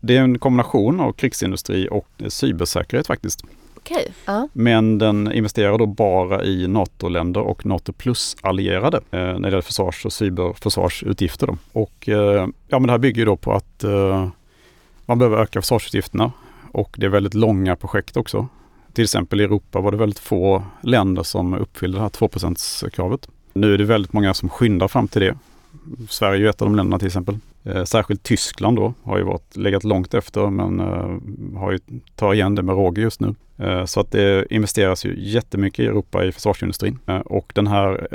det 0.00 0.16
är 0.16 0.20
en 0.20 0.38
kombination 0.38 1.00
av 1.00 1.12
krigsindustri 1.12 1.88
och 1.90 2.08
cybersäkerhet 2.28 3.06
faktiskt. 3.06 3.44
Okej. 3.90 4.12
Ja. 4.24 4.48
Men 4.52 4.98
den 4.98 5.32
investerar 5.32 5.78
då 5.78 5.86
bara 5.86 6.44
i 6.44 6.68
NATO-länder 6.68 7.40
och 7.40 7.66
NATO 7.66 7.92
plus-allierade 7.92 8.96
eh, 8.96 9.20
när 9.20 9.40
det 9.40 9.48
gäller 9.48 9.60
försvars 9.60 10.06
och 10.06 10.12
cyberförsvarsutgifter. 10.12 11.46
Då. 11.46 11.56
Och 11.72 12.08
eh, 12.08 12.48
ja, 12.68 12.78
men 12.78 12.82
det 12.82 12.90
här 12.90 12.98
bygger 12.98 13.18
ju 13.18 13.24
då 13.24 13.36
på 13.36 13.52
att 13.52 13.84
eh, 13.84 14.28
man 15.06 15.18
behöver 15.18 15.42
öka 15.42 15.60
försvarsutgifterna 15.60 16.32
och 16.72 16.96
det 16.98 17.06
är 17.06 17.10
väldigt 17.10 17.34
långa 17.34 17.76
projekt 17.76 18.16
också. 18.16 18.48
Till 18.92 19.04
exempel 19.04 19.40
i 19.40 19.44
Europa 19.44 19.80
var 19.80 19.90
det 19.90 19.96
väldigt 19.96 20.18
få 20.18 20.62
länder 20.82 21.22
som 21.22 21.54
uppfyllde 21.54 21.98
det 21.98 22.02
här 22.02 22.08
2 22.08 22.28
kravet. 22.92 23.28
Nu 23.52 23.74
är 23.74 23.78
det 23.78 23.84
väldigt 23.84 24.12
många 24.12 24.34
som 24.34 24.48
skyndar 24.48 24.88
fram 24.88 25.08
till 25.08 25.22
det. 25.22 25.36
Sverige 26.08 26.36
är 26.36 26.40
ju 26.40 26.48
ett 26.48 26.62
av 26.62 26.68
de 26.68 26.76
länderna 26.76 26.98
till 26.98 27.06
exempel. 27.06 27.38
Eh, 27.64 27.84
särskilt 27.84 28.22
Tyskland 28.22 28.76
då 28.76 28.94
har 29.02 29.18
ju 29.18 29.24
varit, 29.24 29.56
legat 29.56 29.84
långt 29.84 30.14
efter 30.14 30.50
men 30.50 30.80
eh, 30.80 31.58
har 31.58 31.72
ju, 31.72 31.78
tar 32.14 32.34
igen 32.34 32.54
det 32.54 32.62
med 32.62 32.74
råge 32.74 33.00
just 33.00 33.20
nu. 33.20 33.34
Eh, 33.58 33.84
så 33.84 34.00
att 34.00 34.10
det 34.10 34.46
investeras 34.54 35.04
ju 35.04 35.14
jättemycket 35.18 35.78
i 35.78 35.86
Europa 35.86 36.24
i 36.24 36.32
försvarsindustrin. 36.32 36.98
Och 37.24 37.52
den 37.54 37.66
här 37.66 38.08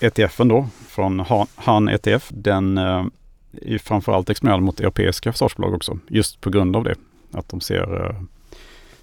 ETFen 0.00 0.48
då 0.48 0.68
från 0.88 1.24
Han-ETF 1.54 2.28
den 2.34 2.78
är 2.78 3.78
framförallt 3.78 4.30
exponerad 4.30 4.62
mot 4.62 4.80
europeiska 4.80 5.32
försvarsbolag 5.32 5.74
också. 5.74 5.98
Just 6.08 6.40
på 6.40 6.50
grund 6.50 6.76
av 6.76 6.84
det. 6.84 6.94
Att 7.32 7.48
de 7.48 7.60
ser, 7.60 8.14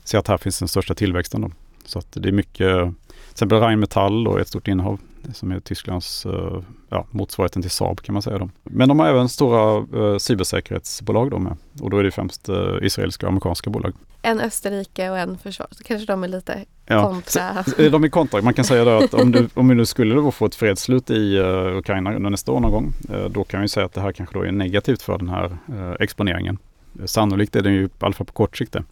ser 0.04 0.18
att 0.18 0.28
här 0.28 0.38
finns 0.38 0.60
den 0.60 0.68
största 0.68 0.94
tillväxten. 0.94 1.42
Då. 1.42 1.52
Så 1.86 2.00
att 2.00 2.12
det 2.12 2.30
är 2.30 2.34
mycket, 2.34 2.94
exempel 3.38 3.60
Rheinmetall 3.60 4.28
och 4.28 4.40
ett 4.40 4.48
stort 4.48 4.68
innehav 4.68 5.00
som 5.34 5.52
är 5.52 5.60
Tysklands 5.60 6.26
eh, 6.26 6.62
ja, 6.90 7.06
motsvarigheten 7.12 7.62
till 7.62 7.72
Saab 7.72 8.02
kan 8.02 8.14
man 8.14 8.22
säga. 8.22 8.38
Då. 8.38 8.50
Men 8.64 8.90
de 8.90 9.00
har 9.00 9.08
även 9.08 9.30
stora 9.30 9.86
eh, 10.02 10.18
cybersäkerhetsbolag 10.18 11.32
då 11.32 11.40
med. 11.40 11.58
Och 11.82 11.90
då 11.90 11.98
är 11.98 12.04
det 12.04 12.12
främst 12.12 12.50
eh, 12.50 12.56
israeliska 12.82 13.26
och 13.26 13.30
amerikanska 13.30 13.70
bolag. 13.70 13.94
En 14.22 14.40
Österrike 14.40 15.10
och 15.10 15.18
en 15.18 15.38
försvar. 15.38 15.68
Kanske 15.86 16.06
de 16.06 16.24
är 16.24 16.28
lite 16.28 16.66
Ja. 16.86 17.04
kontra. 17.04 17.64
Så, 17.64 17.82
eh, 17.82 17.92
De 17.92 18.04
är 18.04 18.10
kontra. 18.10 18.42
Man 18.42 18.54
kan 18.54 18.66
säga 18.66 18.86
då 18.86 18.92
att 18.92 19.14
om, 19.14 19.32
du, 19.32 19.50
om 19.54 19.68
vi 19.68 19.76
nu 19.76 19.86
skulle 19.86 20.16
då 20.16 20.32
få 20.32 20.46
ett 20.46 20.56
fredsslut 20.56 21.10
i 21.10 21.38
uh, 21.38 21.78
Ukraina 21.78 22.16
under 22.16 22.30
nästa 22.30 22.52
år 22.52 22.60
någon 22.60 22.72
gång, 22.72 22.94
eh, 23.14 23.26
då 23.26 23.44
kan 23.44 23.62
vi 23.62 23.68
säga 23.68 23.86
att 23.86 23.94
det 23.94 24.02
här 24.02 24.12
kanske 24.12 24.38
då 24.40 24.46
är 24.46 24.52
negativt 24.52 25.02
för 25.02 25.18
den 25.18 25.30
här 25.30 25.46
eh, 25.46 25.96
exponeringen. 26.00 26.58
Sannolikt 27.06 27.56
är 27.56 27.62
det 27.62 27.70
ju 27.70 27.86
i 27.86 27.90
alla 28.00 28.14
fall 28.14 28.26
på 28.26 28.34
kort 28.34 28.58
sikt 28.58 28.74
det. 28.74 28.84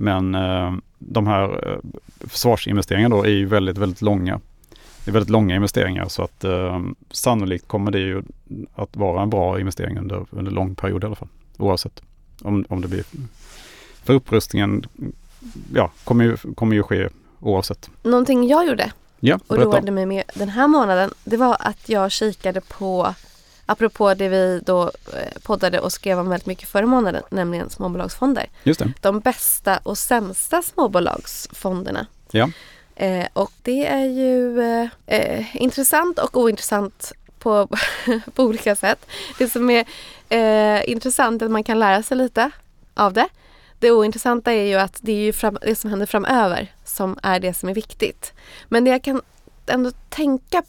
Men 0.00 0.34
eh, 0.34 0.74
de 0.98 1.26
här 1.26 1.68
uh, 1.68 1.78
försvarsinvesteringarna 2.20 3.16
då 3.16 3.24
är 3.24 3.30
ju 3.30 3.46
väldigt, 3.46 3.78
väldigt 3.78 4.02
långa. 4.02 4.40
Det 5.04 5.10
är 5.10 5.12
väldigt 5.12 5.30
långa 5.30 5.54
investeringar 5.54 6.08
så 6.08 6.22
att 6.22 6.44
eh, 6.44 6.80
sannolikt 7.10 7.68
kommer 7.68 7.90
det 7.90 7.98
ju 7.98 8.22
att 8.74 8.96
vara 8.96 9.22
en 9.22 9.30
bra 9.30 9.60
investering 9.60 9.98
under, 9.98 10.26
under 10.30 10.52
lång 10.52 10.74
period 10.74 11.04
i 11.04 11.06
alla 11.06 11.14
fall. 11.14 11.28
Oavsett 11.58 12.02
om, 12.42 12.64
om 12.68 12.80
det 12.80 12.88
blir 12.88 13.04
för 14.02 14.14
upprustningen 14.14 14.86
ja, 15.74 15.90
kommer 16.04 16.24
ju, 16.24 16.36
kommer 16.36 16.76
ju 16.76 16.82
ske 16.82 17.08
oavsett. 17.40 17.90
Någonting 18.02 18.48
jag 18.48 18.66
gjorde 18.66 18.92
Ja, 19.20 19.38
och 19.46 19.56
roade 19.56 19.92
mig 19.92 20.06
med 20.06 20.24
den 20.34 20.48
här 20.48 20.68
månaden 20.68 21.10
det 21.24 21.36
var 21.36 21.56
att 21.60 21.88
jag 21.88 22.12
kikade 22.12 22.60
på 22.60 23.14
Apropå 23.70 24.14
det 24.14 24.28
vi 24.28 24.60
då 24.66 24.82
eh, 24.82 25.40
poddade 25.42 25.80
och 25.80 25.92
skrev 25.92 26.18
om 26.18 26.28
väldigt 26.28 26.46
mycket 26.46 26.68
förra 26.68 26.86
månaden, 26.86 27.22
nämligen 27.30 27.70
småbolagsfonder. 27.70 28.46
Just 28.62 28.80
det. 28.80 28.92
De 29.00 29.20
bästa 29.20 29.80
och 29.82 29.98
sämsta 29.98 30.62
småbolagsfonderna. 30.62 32.06
Ja. 32.30 32.50
Eh, 32.96 33.26
och 33.32 33.52
det 33.62 33.86
är 33.86 34.04
ju 34.04 34.60
eh, 34.60 34.88
eh, 35.06 35.56
intressant 35.56 36.18
och 36.18 36.36
ointressant 36.36 37.12
på, 37.38 37.68
på 38.34 38.42
olika 38.42 38.76
sätt. 38.76 39.06
Det 39.38 39.48
som 39.48 39.70
är 39.70 39.84
eh, 40.28 40.90
intressant 40.90 41.42
är 41.42 41.46
att 41.46 41.52
man 41.52 41.64
kan 41.64 41.78
lära 41.78 42.02
sig 42.02 42.16
lite 42.16 42.50
av 42.94 43.12
det. 43.12 43.28
Det 43.78 43.90
ointressanta 43.90 44.52
är 44.52 44.64
ju 44.64 44.74
att 44.74 44.98
det 45.00 45.12
är 45.12 45.24
ju 45.24 45.32
fram, 45.32 45.58
det 45.62 45.76
som 45.76 45.90
händer 45.90 46.06
framöver 46.06 46.72
som 46.84 47.18
är 47.22 47.40
det 47.40 47.54
som 47.54 47.68
är 47.68 47.74
viktigt. 47.74 48.32
Men 48.68 48.84
det 48.84 48.90
jag 48.90 49.04
kan 49.04 49.22
ändå 49.66 49.90
tänka 50.08 50.62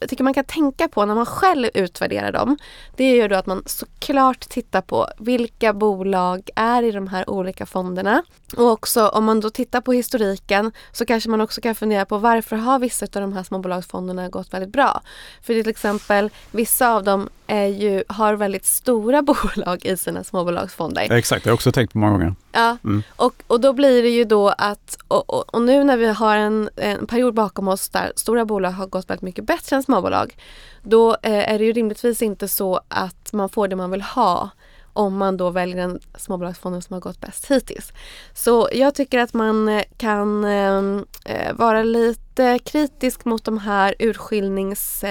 jag 0.00 0.10
tycker 0.10 0.24
man 0.24 0.34
kan 0.34 0.44
tänka 0.44 0.88
på 0.88 1.04
när 1.04 1.14
man 1.14 1.26
själv 1.26 1.68
utvärderar 1.74 2.32
dem 2.32 2.56
det 2.96 3.04
är 3.04 3.14
ju 3.14 3.28
då 3.28 3.36
att 3.36 3.46
man 3.46 3.62
såklart 3.66 4.40
tittar 4.48 4.80
på 4.80 5.06
vilka 5.18 5.72
bolag 5.72 6.50
är 6.56 6.82
i 6.82 6.90
de 6.90 7.08
här 7.08 7.30
olika 7.30 7.66
fonderna. 7.66 8.22
Och 8.56 8.70
också 8.70 9.08
om 9.08 9.24
man 9.24 9.40
då 9.40 9.50
tittar 9.50 9.80
på 9.80 9.92
historiken 9.92 10.72
så 10.92 11.06
kanske 11.06 11.30
man 11.30 11.40
också 11.40 11.60
kan 11.60 11.74
fundera 11.74 12.04
på 12.04 12.18
varför 12.18 12.56
har 12.56 12.78
vissa 12.78 13.04
av 13.04 13.20
de 13.20 13.32
här 13.32 13.42
småbolagsfonderna 13.42 14.28
gått 14.28 14.54
väldigt 14.54 14.72
bra? 14.72 15.00
För 15.42 15.54
till 15.54 15.68
exempel 15.68 16.30
vissa 16.50 16.94
av 16.94 17.04
dem 17.04 17.28
är 17.46 17.66
ju, 17.66 18.04
har 18.08 18.34
väldigt 18.34 18.64
stora 18.64 19.22
bolag 19.54 19.84
i 19.84 19.96
sina 19.96 20.24
småbolagsfonder. 20.24 21.12
Exakt, 21.12 21.44
det 21.44 21.48
har 21.48 21.52
jag 21.52 21.54
också 21.54 21.72
tänkt 21.72 21.92
på 21.92 21.98
många 21.98 22.12
gånger. 22.12 22.34
Ja, 22.52 22.76
Mm. 22.84 23.02
och, 23.16 23.42
och 23.46 23.60
då 23.60 23.72
blir 23.72 24.02
det 24.02 24.08
ju 24.08 24.24
då 24.24 24.48
att, 24.48 24.98
och, 25.08 25.30
och, 25.30 25.54
och 25.54 25.62
nu 25.62 25.84
när 25.84 25.96
vi 25.96 26.06
har 26.06 26.36
en, 26.36 26.70
en 26.76 27.06
period 27.06 27.34
bakom 27.34 27.68
oss 27.68 27.88
där 27.88 28.12
stora 28.16 28.44
bolag 28.44 28.70
har 28.70 28.86
gått 28.86 29.10
väldigt 29.10 29.22
mycket 29.22 29.44
bättre 29.46 29.76
än 29.76 29.82
småbolag, 29.88 30.36
då 30.82 31.16
eh, 31.22 31.52
är 31.52 31.58
det 31.58 31.64
ju 31.64 31.72
rimligtvis 31.72 32.22
inte 32.22 32.48
så 32.48 32.80
att 32.88 33.32
man 33.32 33.48
får 33.48 33.68
det 33.68 33.76
man 33.76 33.90
vill 33.90 34.02
ha 34.02 34.50
om 34.92 35.16
man 35.16 35.36
då 35.36 35.50
väljer 35.50 35.76
den 35.76 36.00
småbolagsfonden 36.18 36.82
som 36.82 36.94
har 36.94 37.00
gått 37.00 37.20
bäst 37.20 37.50
hittills. 37.50 37.92
Så 38.34 38.68
jag 38.72 38.94
tycker 38.94 39.18
att 39.18 39.34
man 39.34 39.68
eh, 39.68 39.82
kan 39.96 40.44
eh, 40.44 41.52
vara 41.52 41.82
lite 41.82 42.58
kritisk 42.58 43.24
mot 43.24 43.44
de 43.44 43.58
här 43.58 43.94
urskiljnings 43.98 45.04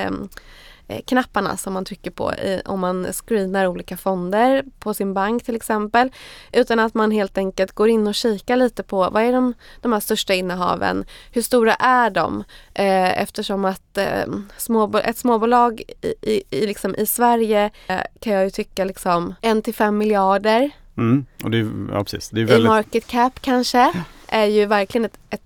knapparna 1.06 1.58
som 1.58 1.74
man 1.74 1.86
trycker 1.86 2.12
på 2.12 2.34
i, 2.34 2.62
om 2.65 2.79
man 2.79 3.08
screenar 3.13 3.67
olika 3.67 3.98
fonder 3.98 4.63
på 4.79 4.94
sin 4.94 5.13
bank 5.13 5.44
till 5.46 5.56
exempel. 5.56 6.10
Utan 6.51 6.79
att 6.79 6.94
man 6.94 7.12
helt 7.12 7.38
enkelt 7.38 7.72
går 7.72 7.89
in 7.89 8.08
och 8.08 8.15
kikar 8.15 8.56
lite 8.56 8.84
på 8.84 9.10
vad 9.10 9.24
är 9.24 9.32
de, 9.34 9.53
de 9.82 9.94
här 9.94 10.00
största 10.00 10.34
innehaven? 10.34 11.06
Hur 11.32 11.41
stora 11.41 11.74
är 11.74 12.10
de? 12.10 12.44
Eh, 12.74 13.22
eftersom 13.22 13.65
att 13.65 13.98
eh, 13.98 14.25
småbo- 14.58 15.01
ett 15.06 15.17
småbolag 15.17 15.82
i, 16.01 16.13
i, 16.32 16.44
i, 16.50 16.67
liksom, 16.67 16.96
i 16.96 17.06
Sverige 17.06 17.70
eh, 17.88 18.01
kan 18.20 18.34
jag 18.34 18.44
ju 18.44 18.50
tycka 18.50 18.86
liksom 18.86 19.36
1 19.41 19.63
till 19.63 19.74
5 19.75 19.98
miljarder 19.98 20.72
Mm. 20.98 21.25
Och 21.44 21.51
det 21.51 21.58
är, 21.60 21.70
ja, 21.91 22.03
precis. 22.03 22.29
Det 22.29 22.39
är 22.39 22.41
i 22.41 22.46
väldigt, 22.46 22.70
market 22.70 23.08
cap 23.08 23.39
kanske 23.41 23.94
är 24.27 24.46
ju 24.46 24.65
verkligen 24.65 25.06
ett, 25.06 25.17
ett 25.29 25.41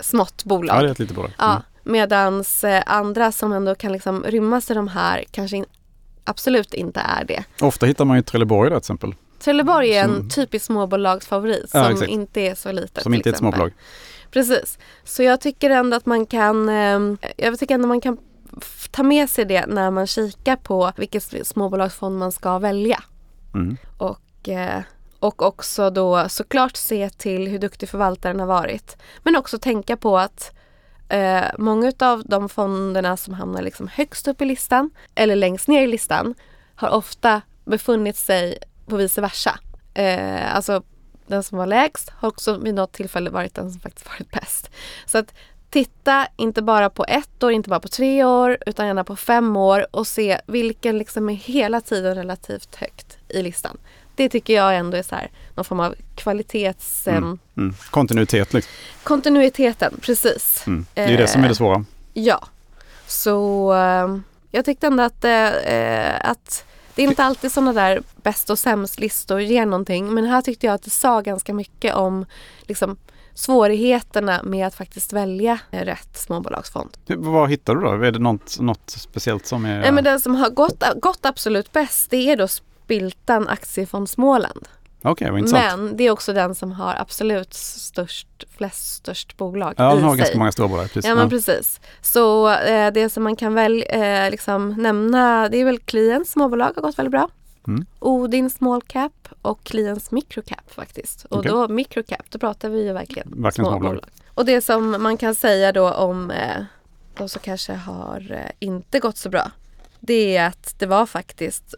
smått 0.00 0.44
bolag. 0.44 0.76
ja, 0.76 0.82
det 0.82 0.88
är 0.88 0.92
ett 0.92 0.98
litet 0.98 1.16
bolag. 1.16 1.30
Ja, 1.38 1.44
Mm. 1.50 1.62
medans 1.62 1.73
eh, 2.64 2.82
andra 2.86 3.32
som 3.32 3.52
ändå 3.52 3.74
kan 3.74 3.92
liksom 3.92 4.22
rymmas 4.24 4.70
i 4.70 4.74
de 4.74 4.88
här 4.88 5.24
kanske 5.30 5.56
in, 5.56 5.64
absolut 6.24 6.74
inte 6.74 7.00
är 7.00 7.24
det. 7.24 7.44
Ofta 7.60 7.86
hittar 7.86 8.04
man 8.04 8.16
ju 8.16 8.22
Trelleborg 8.22 8.70
där 8.70 8.76
till 8.76 8.82
exempel, 8.82 9.14
Trelleborg 9.38 9.90
är 9.96 10.04
en 10.04 10.14
Som- 10.16 10.28
typisk 10.28 10.64
småbolagsfavorit 10.64 11.70
Ja, 11.72 11.82
som 11.84 11.92
exakt. 11.92 12.10
inte 12.10 12.40
är 12.40 12.54
så 12.54 12.72
litet. 12.72 13.02
som 13.02 13.14
inte 13.14 13.28
är 13.28 13.30
ett 13.30 13.34
exempel. 13.36 13.52
småbolag. 13.52 13.72
Precis. 14.30 14.78
Så 15.04 15.22
jag 15.22 15.40
tycker 15.40 15.70
ändå 15.70 15.96
att 15.96 16.06
man 16.06 16.26
kan 16.26 16.68
eh, 16.68 17.00
Jag 17.36 17.58
tycker 17.58 17.74
ändå 17.74 17.88
man 17.88 18.00
kan 18.00 18.18
ta 18.90 19.02
med 19.02 19.30
sig 19.30 19.44
det 19.44 19.66
när 19.66 19.90
man 19.90 20.06
kikar 20.06 20.56
på 20.56 20.92
vilken 20.96 21.20
småbolagsfond 21.44 22.18
man 22.18 22.32
ska 22.32 22.58
välja. 22.58 23.02
Mm. 23.54 23.76
Och, 23.98 24.48
eh, 24.48 24.82
och 25.18 25.42
också 25.42 25.90
då 25.90 26.28
såklart 26.28 26.76
se 26.76 27.10
till 27.10 27.48
hur 27.48 27.58
duktig 27.58 27.88
förvaltaren 27.88 28.40
har 28.40 28.46
varit. 28.46 28.96
Men 29.22 29.36
också 29.36 29.58
tänka 29.58 29.96
på 29.96 30.18
att 30.18 30.52
eh, 31.08 31.44
många 31.58 31.92
av 31.98 32.22
de 32.26 32.48
fonderna 32.48 33.16
som 33.16 33.34
hamnar 33.34 33.62
liksom 33.62 33.88
högst 33.88 34.28
upp 34.28 34.42
i 34.42 34.44
listan 34.44 34.90
eller 35.14 35.36
längst 35.36 35.68
ner 35.68 35.82
i 35.82 35.86
listan 35.86 36.34
har 36.74 36.88
ofta 36.88 37.42
befunnit 37.64 38.16
sig 38.16 38.58
på 38.86 38.96
vice 38.96 39.20
versa. 39.20 39.58
Eh, 39.94 40.56
alltså 40.56 40.82
den 41.26 41.42
som 41.42 41.58
var 41.58 41.66
lägst 41.66 42.10
har 42.10 42.28
också 42.28 42.58
vid 42.58 42.74
något 42.74 42.92
tillfälle 42.92 43.30
varit 43.30 43.54
den 43.54 43.70
som 43.70 43.80
faktiskt 43.80 44.06
varit 44.08 44.30
bäst. 44.30 44.70
Så 45.06 45.18
att 45.18 45.34
titta 45.70 46.26
inte 46.36 46.62
bara 46.62 46.90
på 46.90 47.04
ett 47.08 47.42
år, 47.42 47.52
inte 47.52 47.70
bara 47.70 47.80
på 47.80 47.88
tre 47.88 48.24
år 48.24 48.58
utan 48.66 48.86
gärna 48.86 49.04
på 49.04 49.16
fem 49.16 49.56
år 49.56 49.86
och 49.90 50.06
se 50.06 50.40
vilken 50.46 50.98
liksom 50.98 51.30
är 51.30 51.34
hela 51.34 51.80
tiden 51.80 52.14
relativt 52.14 52.76
högt 52.76 53.18
i 53.28 53.42
listan. 53.42 53.78
Det 54.16 54.28
tycker 54.28 54.54
jag 54.54 54.76
ändå 54.76 54.96
är 54.96 55.02
så 55.02 55.14
här, 55.14 55.30
någon 55.54 55.64
form 55.64 55.80
av 55.80 55.94
kvalitets... 56.14 57.08
Mm. 57.08 57.24
em, 57.24 57.38
Mm. 57.56 57.74
Kontinuitet 57.90 58.52
liksom. 58.52 58.72
kontinuiteten, 59.02 59.94
precis. 60.00 60.64
Mm. 60.66 60.86
Det 60.94 61.00
är 61.00 61.18
det 61.18 61.28
som 61.28 61.44
är 61.44 61.48
det 61.48 61.54
svåra. 61.54 61.84
Ja. 62.12 62.46
Så 63.06 63.72
eh, 63.74 64.18
jag 64.50 64.64
tyckte 64.64 64.86
ändå 64.86 65.02
att, 65.02 65.24
eh, 65.24 65.48
eh, 65.48 66.30
att 66.30 66.64
det 66.94 67.02
är 67.02 67.06
inte 67.06 67.24
alltid 67.24 67.52
sådana 67.52 67.72
där 67.72 68.02
bäst 68.22 68.50
och 68.50 68.58
sämst 68.58 69.00
listor 69.00 69.40
ger 69.40 69.66
någonting. 69.66 70.14
Men 70.14 70.24
här 70.24 70.42
tyckte 70.42 70.66
jag 70.66 70.74
att 70.74 70.82
det 70.82 70.90
sa 70.90 71.20
ganska 71.20 71.54
mycket 71.54 71.94
om 71.94 72.26
liksom, 72.62 72.96
svårigheterna 73.34 74.40
med 74.42 74.66
att 74.66 74.74
faktiskt 74.74 75.12
välja 75.12 75.58
eh, 75.70 75.80
rätt 75.80 76.18
småbolagsfond. 76.18 76.90
Vad 77.06 77.50
hittar 77.50 77.74
du 77.74 77.80
då? 77.80 77.90
Är 77.90 78.12
det 78.12 78.18
något, 78.18 78.60
något 78.60 78.90
speciellt 78.90 79.46
som 79.46 79.64
är... 79.64 79.80
Nej, 79.80 79.92
men 79.92 80.04
den 80.04 80.20
som 80.20 80.34
har 80.34 80.50
gått, 80.50 80.84
gått 80.96 81.26
absolut 81.26 81.72
bäst 81.72 82.10
det 82.10 82.30
är 82.30 82.36
då 82.36 82.48
Spiltan 82.84 83.48
Aktiefond 83.48 84.08
Småland. 84.08 84.68
Intressant. 85.04 85.52
Men 85.52 85.96
det 85.96 86.04
är 86.04 86.10
också 86.10 86.32
den 86.32 86.54
som 86.54 86.72
har 86.72 86.94
absolut 86.98 87.54
störst, 87.54 88.28
flest 88.56 88.94
störst 88.94 89.36
bolag 89.36 89.74
Ja, 89.76 89.94
den 89.94 90.02
har 90.04 90.10
sig. 90.10 90.18
ganska 90.18 90.38
många 90.38 90.52
stora 90.52 90.68
bolag. 90.68 90.86
Precis. 90.92 91.04
Ja 91.08 91.14
men 91.14 91.30
precis. 91.30 91.80
Så 92.00 92.50
eh, 92.50 92.92
det 92.92 93.08
som 93.10 93.22
man 93.22 93.36
kan 93.36 93.54
väl 93.54 93.84
eh, 93.88 94.30
liksom 94.30 94.68
nämna 94.68 95.48
det 95.48 95.60
är 95.60 95.64
väl 95.64 95.78
Kliens 95.78 96.30
småbolag 96.30 96.72
har 96.74 96.82
gått 96.82 96.98
väldigt 96.98 97.12
bra. 97.12 97.28
Mm. 97.66 97.86
Odin 97.98 98.50
small 98.50 98.82
cap 98.82 99.28
och 99.42 99.64
Kliens 99.64 100.10
microcap 100.10 100.72
faktiskt. 100.74 101.24
Och 101.24 101.38
Okej. 101.38 101.50
då 101.50 101.68
microcap, 101.68 102.30
då 102.30 102.38
pratar 102.38 102.68
vi 102.68 102.84
ju 102.84 102.92
verkligen, 102.92 103.42
Verkligen 103.42 103.70
småbolag. 103.70 104.04
Och 104.34 104.44
det 104.44 104.60
som 104.60 105.02
man 105.02 105.16
kan 105.16 105.34
säga 105.34 105.72
då 105.72 105.90
om 105.90 106.30
eh, 106.30 106.62
de 107.18 107.28
som 107.28 107.40
kanske 107.44 107.72
har 107.72 108.32
eh, 108.32 108.50
inte 108.58 108.98
gått 108.98 109.16
så 109.16 109.28
bra. 109.28 109.50
Det 110.00 110.36
är 110.36 110.46
att 110.46 110.74
det 110.78 110.86
var 110.86 111.06
faktiskt 111.06 111.74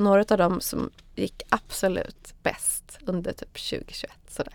några 0.00 0.24
av 0.30 0.38
dem 0.38 0.60
som 0.60 0.90
gick 1.14 1.42
absolut 1.48 2.34
bäst 2.42 2.98
under 3.04 3.32
typ 3.32 3.52
2021. 3.70 4.12
Sådär. 4.28 4.52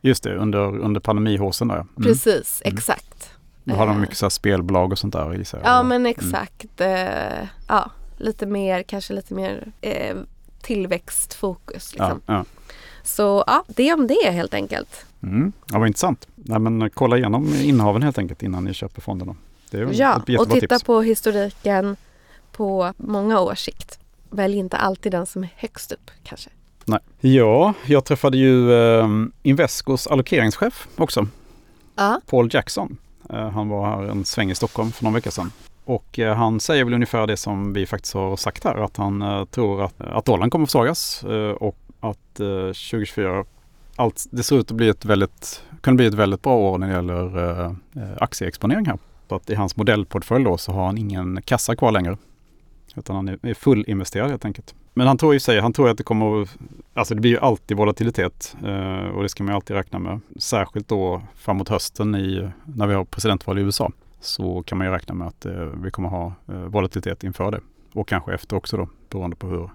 Just 0.00 0.22
det, 0.22 0.36
under, 0.36 0.78
under 0.78 1.00
pandemihåsen 1.00 1.68
där. 1.68 1.76
ja. 1.76 1.80
Mm. 1.80 2.02
Precis, 2.02 2.62
Mm. 2.64 2.74
exakt. 2.76 3.30
Då 3.64 3.74
har 3.74 3.86
de 3.86 3.96
Eh, 3.96 4.00
mycket 4.00 4.16
så 4.16 4.30
spelbolag 4.30 4.92
och 4.92 4.98
sånt 4.98 5.12
där 5.12 5.32
gissar 5.34 5.58
jag. 5.58 5.66
Ja 5.66 5.80
Och- 5.80 5.86
men 5.86 6.06
exakt. 6.06 6.80
Eh, 6.80 7.46
ja, 7.68 7.90
lite 8.16 8.46
mer, 8.46 8.82
kanske 8.82 9.12
lite 9.14 9.34
mer 9.34 9.72
eh, 9.80 10.16
tillväxtfokus. 10.62 11.92
Liksom. 11.94 12.20
ja, 12.26 12.34
ja. 12.34 12.44
Så 13.02 13.44
ja, 13.46 13.64
det 13.68 13.92
om 13.94 14.06
det 14.06 14.30
helt 14.30 14.54
enkelt. 14.54 15.06
Mm. 15.22 15.52
ja, 15.72 15.78
vad 15.78 15.86
intressant. 15.88 16.28
Nej, 16.34 16.58
men 16.58 16.90
kolla 16.90 17.16
igenom 17.16 17.54
innehaven 17.54 18.02
helt 18.02 18.18
enkelt 18.18 18.42
innan 18.42 18.64
ni 18.64 18.74
köper 18.74 19.00
fonderna. 19.00 19.36
Det 19.70 19.78
är 19.78 19.88
Ja, 19.92 20.22
ett 20.28 20.40
och 20.40 20.50
titta 20.50 20.74
tips. 20.78 20.84
på 20.84 21.00
historiken 21.02 21.96
på 22.52 22.92
många 22.96 23.40
års 23.40 23.58
sikt. 23.64 23.98
Välj 24.30 24.56
inte 24.56 24.76
alltid 24.76 25.12
den 25.12 25.26
som 25.26 25.42
är 25.42 25.50
högst 25.56 25.92
upp 25.92 26.10
kanske. 26.22 26.50
Nej. 26.84 27.00
Ja, 27.20 27.74
jag 27.86 28.04
träffade 28.04 28.36
ju 28.36 28.72
eh, 28.72 29.08
Invescos 29.42 30.06
allokeringschef 30.06 30.88
också, 30.96 31.26
Ja, 31.96 32.20
Paul 32.26 32.48
Jackson. 32.52 32.96
Eh, 33.30 33.50
han 33.50 33.68
var 33.68 33.86
här 33.86 34.02
en 34.02 34.24
sväng 34.24 34.50
i 34.50 34.54
Stockholm 34.54 34.92
för 34.92 35.04
någon 35.04 35.14
vecka 35.14 35.30
sedan. 35.30 35.52
Och 35.84 36.18
eh, 36.18 36.36
han 36.36 36.60
säger 36.60 36.84
väl 36.84 36.94
ungefär 36.94 37.26
det 37.26 37.36
som 37.36 37.72
vi 37.72 37.86
faktiskt 37.86 38.14
har 38.14 38.36
sagt 38.36 38.64
här, 38.64 38.84
att 38.84 38.96
han 38.96 39.22
eh, 39.22 39.44
tror 39.44 39.84
att, 39.84 40.00
att 40.00 40.24
dollarn 40.24 40.50
kommer 40.50 40.62
att 40.62 40.68
försvagas 40.68 41.24
eh, 41.24 41.50
och 41.50 41.76
att 42.00 42.40
eh, 42.40 42.46
2024, 42.46 43.44
allt, 43.96 44.26
det 44.30 44.42
ser 44.42 44.56
ut 44.58 44.70
att 44.70 44.76
bli 44.76 44.88
ett 44.88 45.04
väldigt, 45.04 45.62
kunna 45.80 45.94
bli 45.96 46.06
ett 46.06 46.14
väldigt 46.14 46.42
bra 46.42 46.56
år 46.56 46.78
när 46.78 46.88
det 46.88 46.94
gäller 46.94 47.50
eh, 47.50 47.66
eh, 47.66 48.08
aktieexponering 48.20 48.86
här. 48.86 48.98
Så 49.28 49.34
att 49.34 49.50
i 49.50 49.54
hans 49.54 49.76
modellportfölj 49.76 50.44
då 50.44 50.58
så 50.58 50.72
har 50.72 50.86
han 50.86 50.98
ingen 50.98 51.42
kassa 51.42 51.76
kvar 51.76 51.92
längre. 51.92 52.16
Utan 52.96 53.16
han 53.16 53.28
är 53.28 53.54
fullinvesterad 53.54 54.30
helt 54.30 54.44
enkelt. 54.44 54.74
Men 54.94 55.06
han 55.06 55.18
tror 55.18 55.34
ju 55.34 55.40
sig, 55.40 55.60
han 55.60 55.72
tror 55.72 55.88
att 55.88 55.98
det 55.98 56.04
kommer 56.04 56.42
att, 56.42 56.56
alltså 56.94 57.14
det 57.14 57.20
blir 57.20 57.30
ju 57.30 57.38
alltid 57.38 57.76
volatilitet 57.76 58.56
eh, 58.64 59.08
och 59.08 59.22
det 59.22 59.28
ska 59.28 59.44
man 59.44 59.52
ju 59.52 59.54
alltid 59.54 59.76
räkna 59.76 59.98
med. 59.98 60.20
Särskilt 60.36 60.88
då 60.88 61.22
framåt 61.34 61.68
hösten 61.68 62.14
i, 62.14 62.48
när 62.64 62.86
vi 62.86 62.94
har 62.94 63.04
presidentval 63.04 63.58
i 63.58 63.62
USA 63.62 63.92
så 64.20 64.62
kan 64.62 64.78
man 64.78 64.86
ju 64.86 64.92
räkna 64.92 65.14
med 65.14 65.28
att 65.28 65.46
eh, 65.46 65.52
vi 65.54 65.90
kommer 65.90 66.08
ha 66.08 66.32
eh, 66.48 66.54
volatilitet 66.54 67.24
inför 67.24 67.50
det. 67.50 67.60
Och 67.92 68.08
kanske 68.08 68.34
efter 68.34 68.56
också 68.56 68.76
då, 68.76 68.88
beroende 69.10 69.36
på 69.36 69.46
hur 69.46 69.70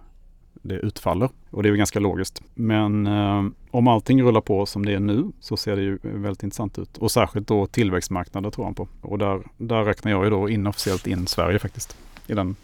det 0.53 0.75
utfaller. 0.75 1.29
Och 1.49 1.63
det 1.63 1.69
är 1.69 1.71
ju 1.71 1.77
ganska 1.77 1.99
logiskt. 1.99 2.41
Men 2.53 3.07
eh, 3.07 3.43
om 3.71 3.87
allting 3.87 4.23
rullar 4.23 4.41
på 4.41 4.65
som 4.65 4.85
det 4.85 4.93
är 4.93 4.99
nu 4.99 5.31
så 5.39 5.57
ser 5.57 5.75
det 5.75 5.81
ju 5.81 5.97
väldigt 6.01 6.43
intressant 6.43 6.79
ut. 6.79 6.97
Och 6.97 7.11
särskilt 7.11 7.47
då 7.47 7.67
tillväxtmarknader 7.67 8.49
tror 8.49 8.65
han 8.65 8.75
på. 8.75 8.87
Och 9.01 9.17
där, 9.17 9.41
där 9.57 9.83
räknar 9.83 10.11
jag 10.11 10.23
ju 10.23 10.29
då 10.29 10.49
inofficiellt 10.49 11.07
in 11.07 11.27
Sverige 11.27 11.59
faktiskt 11.59 11.97
i 12.27 12.33
den 12.33 12.55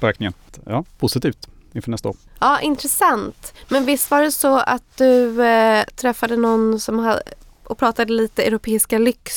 beräkningen. 0.00 0.32
Ja, 0.66 0.84
positivt 0.98 1.48
inför 1.72 1.90
nästa 1.90 2.08
år. 2.08 2.16
ja 2.40 2.60
intressant. 2.60 3.54
Men 3.68 3.84
visst 3.84 4.10
var 4.10 4.22
det 4.22 4.32
så 4.32 4.58
att 4.58 4.96
du 4.96 5.44
eh, 5.46 5.84
träffade 5.84 6.36
någon 6.36 6.80
som 6.80 6.98
hade, 6.98 7.22
och 7.64 7.78
pratade 7.78 8.12
lite 8.12 8.42
europeiska 8.42 8.98
lyx? 8.98 9.32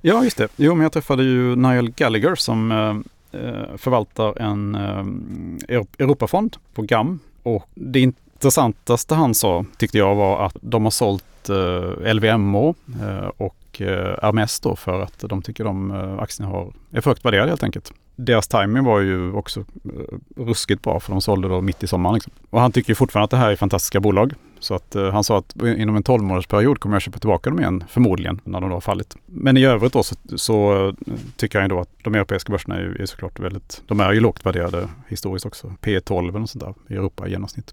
Ja, 0.00 0.24
just 0.24 0.36
det. 0.36 0.48
Jo, 0.56 0.74
men 0.74 0.82
jag 0.82 0.92
träffade 0.92 1.22
ju 1.22 1.56
Niall 1.56 1.90
Gallagher 1.90 2.34
som 2.34 2.72
eh, 2.72 3.40
eh, 3.40 3.76
förvaltar 3.76 4.40
en 4.42 4.74
eh, 4.74 5.74
Euro- 5.76 5.86
Europafond 5.98 6.56
på 6.74 6.82
GAM. 6.82 7.18
Och 7.42 7.68
det 7.74 8.00
intressantaste 8.00 9.14
han 9.14 9.34
sa 9.34 9.64
tyckte 9.78 9.98
jag 9.98 10.14
var 10.14 10.46
att 10.46 10.56
de 10.60 10.84
har 10.84 10.90
sålt 10.90 11.48
eh, 11.48 12.14
LVMH 12.14 12.56
eh, 13.02 13.30
och 13.36 13.80
eh, 13.80 14.16
Hermes 14.22 14.60
då 14.60 14.76
för 14.76 15.00
att 15.00 15.18
de 15.20 15.42
tycker 15.42 15.64
de 15.64 15.90
aktierna 16.20 16.50
har, 16.52 16.72
är 16.92 17.00
för 17.00 17.10
högt 17.10 17.24
värderade 17.24 17.48
helt 17.48 17.62
enkelt. 17.62 17.92
Deras 18.24 18.48
timing 18.48 18.84
var 18.84 19.00
ju 19.00 19.32
också 19.32 19.60
eh, 19.60 20.16
ruskigt 20.36 20.82
bra 20.82 21.00
för 21.00 21.12
de 21.12 21.20
sålde 21.20 21.48
då 21.48 21.60
mitt 21.60 21.82
i 21.82 21.86
sommaren. 21.86 22.14
Liksom. 22.14 22.32
Och 22.50 22.60
han 22.60 22.72
tycker 22.72 22.94
fortfarande 22.94 23.24
att 23.24 23.30
det 23.30 23.36
här 23.36 23.50
är 23.50 23.56
fantastiska 23.56 24.00
bolag. 24.00 24.32
Så 24.58 24.74
att 24.74 24.94
eh, 24.94 25.10
han 25.10 25.24
sa 25.24 25.38
att 25.38 25.62
inom 25.62 25.96
en 25.96 26.02
12 26.02 26.22
månadersperiod 26.22 26.80
kommer 26.80 26.94
jag 26.94 27.02
köpa 27.02 27.18
tillbaka 27.18 27.50
dem 27.50 27.58
igen, 27.60 27.84
förmodligen, 27.88 28.40
när 28.44 28.60
de 28.60 28.68
då 28.70 28.76
har 28.76 28.80
fallit. 28.80 29.16
Men 29.26 29.56
i 29.56 29.64
övrigt 29.64 29.92
då 29.92 30.02
så, 30.02 30.14
så 30.36 30.86
eh, 30.88 30.94
tycker 31.36 31.58
han 31.60 31.64
ju 31.70 31.74
då 31.76 31.80
att 31.80 31.88
de 32.04 32.14
europeiska 32.14 32.52
börserna 32.52 32.76
är, 32.76 32.80
ju- 32.80 32.96
är 33.02 33.06
såklart 33.06 33.40
väldigt, 33.40 33.82
de 33.86 34.00
är 34.00 34.12
ju 34.12 34.20
lågt 34.20 34.46
värderade 34.46 34.88
historiskt 35.08 35.46
också. 35.46 35.72
P 35.80 36.00
12 36.00 36.28
eller 36.28 36.38
något 36.40 36.50
sånt 36.50 36.64
där 36.64 36.94
i 36.94 36.98
Europa 36.98 37.26
i 37.28 37.30
genomsnitt. 37.30 37.72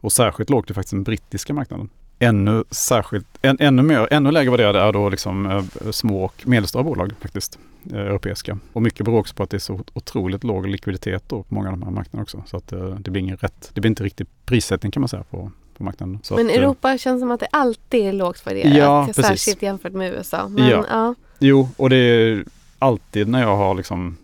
Och 0.00 0.12
särskilt 0.12 0.50
lågt 0.50 0.70
är 0.70 0.74
faktiskt 0.74 0.90
den 0.94 1.02
brittiska 1.02 1.54
marknaden. 1.54 1.88
Ännu, 2.22 2.64
särskilt, 2.70 3.26
än, 3.42 3.56
ännu, 3.60 3.82
mer, 3.82 4.08
ännu 4.10 4.30
lägre 4.30 4.50
värderade 4.50 4.80
är 4.80 4.92
då 4.92 5.08
liksom 5.08 5.46
eh, 5.46 5.90
små 5.90 6.24
och 6.24 6.42
medelstora 6.46 6.82
bolag 6.82 7.12
faktiskt, 7.20 7.58
eh, 7.92 7.98
europeiska. 7.98 8.58
Och 8.72 8.82
mycket 8.82 9.04
beror 9.06 9.18
också 9.18 9.34
på 9.34 9.42
att 9.42 9.50
det 9.50 9.56
är 9.56 9.58
så 9.58 9.80
otroligt 9.94 10.44
låg 10.44 10.66
likviditet 10.66 11.22
då 11.28 11.42
på 11.42 11.54
många 11.54 11.68
av 11.68 11.78
de 11.78 11.82
här 11.82 11.90
marknaderna 11.90 12.22
också. 12.22 12.42
Så 12.46 12.56
att 12.56 12.72
eh, 12.72 12.84
det 12.84 13.10
blir 13.10 13.22
ingen 13.22 13.36
rätt, 13.36 13.70
det 13.74 13.80
blir 13.80 13.88
inte 13.88 14.04
riktigt 14.04 14.28
prissättning 14.44 14.92
kan 14.92 15.00
man 15.00 15.08
säga 15.08 15.24
på, 15.30 15.50
på 15.76 15.84
marknaden. 15.84 16.18
Så 16.22 16.36
Men 16.36 16.46
att, 16.46 16.52
Europa 16.52 16.98
känns 16.98 17.20
som 17.20 17.30
att 17.30 17.40
det 17.40 17.48
alltid 17.50 18.00
är 18.06 18.12
lågt 18.12 18.46
värderat. 18.46 18.76
Ja, 18.76 19.06
precis. 19.06 19.26
Särskilt 19.26 19.62
jämfört 19.62 19.92
med 19.92 20.12
USA. 20.12 20.48
Men, 20.48 20.68
Ja. 20.68 20.84
ja. 20.90 21.14
Jo, 21.38 21.68
och 21.76 21.90
det 21.90 21.96
är 21.96 22.44
alltid 22.78 23.28
när 23.28 23.40
jag 23.40 23.56
har 23.56 23.74
liksom, 23.74 24.16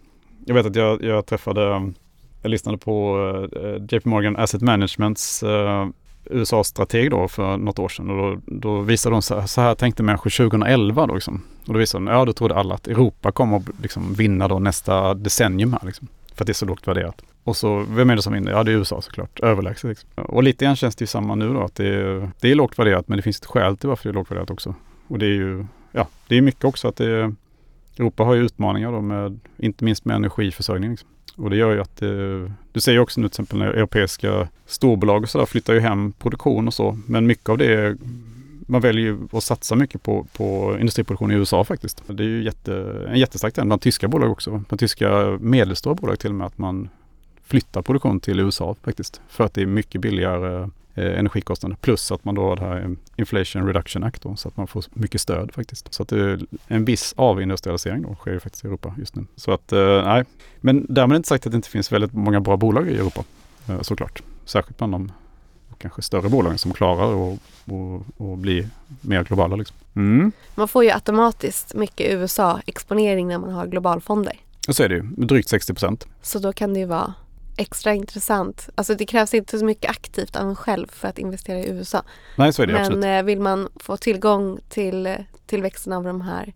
jag 0.45 0.55
vet 0.55 0.67
att 0.67 0.77
jag, 0.77 1.03
jag 1.03 1.27
träffade, 1.27 1.93
jag 2.43 2.51
lyssnade 2.51 2.79
på 2.79 3.49
JP 3.91 4.09
Morgan 4.09 4.37
Asset 4.37 4.63
Managements 4.63 5.45
USA-strateg 6.31 7.11
då 7.11 7.29
för 7.29 7.57
något 7.57 7.79
år 7.79 7.89
sedan 7.89 8.11
och 8.11 8.17
då, 8.17 8.41
då 8.47 8.81
visade 8.81 9.15
de 9.15 9.23
så 9.23 9.41
här, 9.41 9.47
så 9.47 9.61
här 9.61 9.75
tänkte 9.75 10.03
människor 10.03 10.31
2011 10.31 11.07
då 11.07 11.15
liksom. 11.15 11.43
Och 11.67 11.73
då 11.73 11.79
visade 11.79 12.05
de, 12.05 12.11
ja 12.13 12.25
då 12.25 12.33
trodde 12.33 12.55
alla 12.55 12.75
att 12.75 12.89
Europa 12.89 13.33
kommer 13.33 13.57
att 13.57 13.65
liksom 13.83 14.15
vinna 14.15 14.49
då 14.49 14.59
nästa 14.59 15.15
decennium 15.15 15.73
här 15.73 15.87
liksom. 15.87 16.09
För 16.35 16.43
att 16.43 16.47
det 16.47 16.53
är 16.53 16.55
så 16.55 16.67
lågt 16.67 16.89
värderat. 16.89 17.23
Och 17.45 17.57
så, 17.57 17.85
vem 17.91 18.11
är 18.11 18.17
det 18.17 18.23
som 18.23 18.33
vinner? 18.33 18.53
Ja 18.53 18.65
det 18.65 18.73
är 18.73 18.77
USA 18.77 19.01
såklart, 19.01 19.41
överlägset. 19.41 19.89
Liksom. 19.89 20.09
Och 20.17 20.43
lite 20.43 20.65
grann 20.65 20.77
känns 20.77 20.97
det 20.97 21.03
ju 21.03 21.07
samma 21.07 21.35
nu 21.35 21.53
då, 21.55 21.63
att 21.63 21.75
det 21.75 21.87
är, 21.87 22.31
det 22.41 22.51
är 22.51 22.55
lågt 22.55 22.79
värderat 22.79 23.09
men 23.09 23.17
det 23.17 23.23
finns 23.23 23.39
ett 23.39 23.47
skäl 23.47 23.77
till 23.77 23.89
varför 23.89 24.05
det 24.05 24.13
är 24.13 24.15
lågt 24.15 24.31
värderat 24.31 24.51
också. 24.51 24.75
Och 25.09 25.19
det 25.19 25.27
är 25.27 25.35
ju, 25.35 25.67
ja 25.93 26.09
det 26.29 26.37
är 26.37 26.43
mycket 26.43 26.65
också 26.65 26.89
att 26.89 26.97
det 26.97 27.11
är, 27.11 27.35
Europa 27.99 28.25
har 28.25 28.35
ju 28.35 28.45
utmaningar 28.45 28.93
då 28.93 29.01
med, 29.01 29.41
inte 29.57 29.85
minst 29.85 30.05
med 30.05 30.17
energiförsörjning. 30.17 30.91
Liksom. 30.91 31.09
Och 31.39 31.51
det 31.51 31.57
gör 31.57 31.73
ju 31.73 31.81
att 31.81 31.97
det, 31.97 32.53
du 32.73 32.81
ser 32.81 32.93
ju 32.93 32.99
också 32.99 33.21
nu 33.21 33.29
till 33.29 33.33
exempel 33.33 33.59
när 33.59 33.67
europeiska 33.67 34.49
storbolag 34.67 35.23
och 35.23 35.29
sådär 35.29 35.47
flyttar 35.47 35.75
ju 35.75 35.81
hem 35.81 36.13
produktion 36.13 36.67
och 36.67 36.75
så. 36.75 36.99
Men 37.07 37.27
mycket 37.27 37.49
av 37.49 37.59
det, 37.59 37.97
man 38.67 38.81
väljer 38.81 39.05
ju 39.05 39.19
att 39.33 39.45
satsa 39.45 39.77
mycket 39.77 40.03
på, 40.03 40.27
på 40.33 40.77
industriproduktion 40.81 41.31
i 41.31 41.35
USA 41.35 41.65
faktiskt. 41.65 42.03
Det 42.07 42.23
är 42.23 42.29
ju 42.29 42.45
jätte, 42.45 43.05
en 43.09 43.19
jättestark 43.19 43.55
trend 43.55 43.69
bland 43.69 43.83
tyska 43.83 44.09
bolag 44.09 44.31
också. 44.31 44.51
Bland 44.51 44.81
tyska 44.81 45.39
medelstora 45.41 45.95
bolag 45.95 46.19
till 46.19 46.31
och 46.31 46.37
med 46.37 46.47
att 46.47 46.59
man 46.59 46.89
flyttar 47.45 47.83
produktion 47.83 48.21
till 48.21 48.41
USA 48.41 48.77
faktiskt. 48.83 49.21
För 49.29 49.45
att 49.45 49.55
det 49.55 49.63
är 49.63 49.67
mycket 49.67 50.01
billigare 50.01 50.69
eh, 50.99 51.19
energikostnader. 51.19 51.77
Plus 51.77 52.13
att 52.13 52.25
man 52.25 52.35
då 52.35 52.43
har 52.43 52.57
det 52.57 52.63
här 52.63 52.97
Inflation 53.17 53.67
Reduction 53.67 54.05
Act 54.05 54.23
då, 54.23 54.37
så 54.37 54.49
att 54.49 54.57
man 54.57 54.67
får 54.67 54.85
mycket 54.91 55.21
stöd 55.21 55.55
faktiskt. 55.55 55.95
Så 55.95 56.03
att 56.03 56.13
är 56.13 56.41
en 56.67 56.85
viss 56.85 57.15
avindustrialisering 57.17 58.03
då 58.03 58.15
sker 58.15 58.33
ju 58.33 58.41
faktiskt 58.41 58.65
i 58.65 58.69
Europa 58.69 58.95
just 58.99 59.17
nu. 59.17 59.27
Så 59.37 59.53
att 59.53 59.73
eh, 59.73 60.05
nej, 60.05 60.25
men 60.61 60.87
därmed 60.89 61.17
inte 61.17 61.29
sagt 61.29 61.47
att 61.47 61.53
det 61.53 61.57
inte 61.57 61.71
finns 61.71 61.93
väldigt 61.93 62.13
många 62.13 62.41
bra 62.41 62.57
bolag 62.57 62.89
i 62.89 62.97
Europa 62.97 63.25
eh, 63.69 63.81
såklart. 63.81 64.23
Särskilt 64.45 64.79
bland 64.79 64.93
de 64.93 65.13
kanske 65.79 66.03
större 66.03 66.29
bolagen 66.29 66.59
som 66.59 66.73
klarar 66.73 67.33
att 67.33 67.39
och, 67.65 68.03
och 68.17 68.39
bli 68.39 68.67
mer 69.01 69.25
globala. 69.25 69.57
Liksom. 69.57 69.77
Mm. 69.97 70.33
Man 70.55 70.69
får 70.69 70.85
ju 70.85 70.91
automatiskt 70.91 71.75
mycket 71.75 72.13
USA-exponering 72.13 73.29
när 73.29 73.39
man 73.39 73.51
har 73.51 73.67
globalfonder. 73.67 74.37
Så 74.69 74.83
är 74.83 74.89
det 74.89 74.95
ju 74.95 75.03
drygt 75.03 75.49
60 75.49 75.75
procent. 75.75 76.07
Så 76.23 76.39
då 76.39 76.53
kan 76.53 76.75
det 76.75 76.81
ju 76.81 76.87
vara 76.87 77.15
extra 77.59 77.95
intressant. 77.95 78.69
Alltså 78.75 78.95
det 78.95 79.07
krävs 79.07 79.35
inte 79.35 79.59
så 79.59 79.65
mycket 79.65 79.91
aktivt 79.91 80.37
av 80.37 80.49
en 80.49 80.57
själv 80.57 80.87
för 80.93 81.09
att 81.09 81.19
investera 81.19 81.59
i 81.59 81.69
USA. 81.69 82.03
Nej, 82.37 82.53
så 82.53 82.63
är 82.63 82.67
det 82.67 82.81
absolut. 82.81 82.99
Men 82.99 83.19
eh, 83.19 83.23
vill 83.23 83.41
man 83.41 83.69
få 83.77 83.97
tillgång 83.97 84.59
till 84.69 85.07
eh, 85.07 85.15
tillväxten 85.47 85.93
av 85.93 86.05
de 86.05 86.21
här 86.21 86.53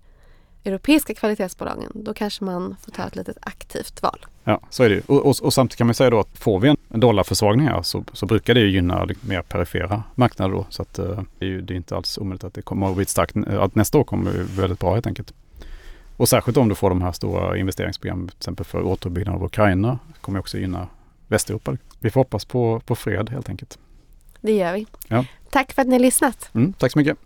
europeiska 0.64 1.14
kvalitetsbolagen 1.14 1.90
då 1.94 2.14
kanske 2.14 2.44
man 2.44 2.76
får 2.84 2.92
ta 2.92 3.02
ett 3.02 3.16
litet 3.16 3.38
aktivt 3.40 4.02
val. 4.02 4.26
Ja, 4.44 4.60
så 4.70 4.82
är 4.82 4.88
det 4.88 4.94
ju. 4.94 5.02
Och, 5.06 5.26
och, 5.26 5.42
och 5.42 5.54
samtidigt 5.54 5.78
kan 5.78 5.86
man 5.86 5.94
säga 5.94 6.10
då 6.10 6.20
att 6.20 6.38
får 6.38 6.60
vi 6.60 6.68
en 6.68 7.00
dollarförsvagning 7.00 7.66
här 7.66 7.82
så, 7.82 8.04
så 8.12 8.26
brukar 8.26 8.54
det 8.54 8.60
ju 8.60 8.70
gynna 8.70 9.08
mer 9.20 9.42
perifera 9.42 10.02
marknader 10.14 10.54
då. 10.54 10.66
Så 10.68 10.82
att 10.82 10.98
eh, 10.98 11.22
det 11.38 11.44
är 11.44 11.48
ju 11.48 11.60
det 11.60 11.74
är 11.74 11.76
inte 11.76 11.96
alls 11.96 12.18
omöjligt 12.18 12.44
att 12.44 12.54
det 12.54 12.62
kommer 12.62 12.90
att 12.90 12.96
bli 12.96 13.04
starkt, 13.04 13.36
att 13.36 13.74
nästa 13.74 13.98
år 13.98 14.04
kommer 14.04 14.30
väldigt 14.32 14.78
bra 14.78 14.94
helt 14.94 15.06
enkelt. 15.06 15.32
Och 16.22 16.28
särskilt 16.28 16.56
om 16.56 16.68
du 16.68 16.74
får 16.74 16.90
de 16.90 17.02
här 17.02 17.12
stora 17.12 17.56
investeringsprogrammen, 17.56 18.28
till 18.28 18.36
exempel 18.36 18.66
för 18.66 18.82
återuppbyggnad 18.82 19.34
av 19.34 19.44
Ukraina, 19.44 19.98
kommer 20.20 20.38
också 20.38 20.58
gynna 20.58 20.88
Västeuropa. 21.28 21.76
Vi 22.00 22.10
får 22.10 22.20
hoppas 22.20 22.44
på, 22.44 22.80
på 22.80 22.94
fred 22.94 23.30
helt 23.30 23.48
enkelt. 23.48 23.78
Det 24.40 24.52
gör 24.52 24.72
vi. 24.72 24.86
Ja. 25.08 25.24
Tack 25.50 25.72
för 25.72 25.82
att 25.82 25.88
ni 25.88 25.94
har 25.94 26.00
lyssnat. 26.00 26.50
Mm, 26.54 26.72
tack 26.72 26.92
så 26.92 26.98
mycket. 26.98 27.18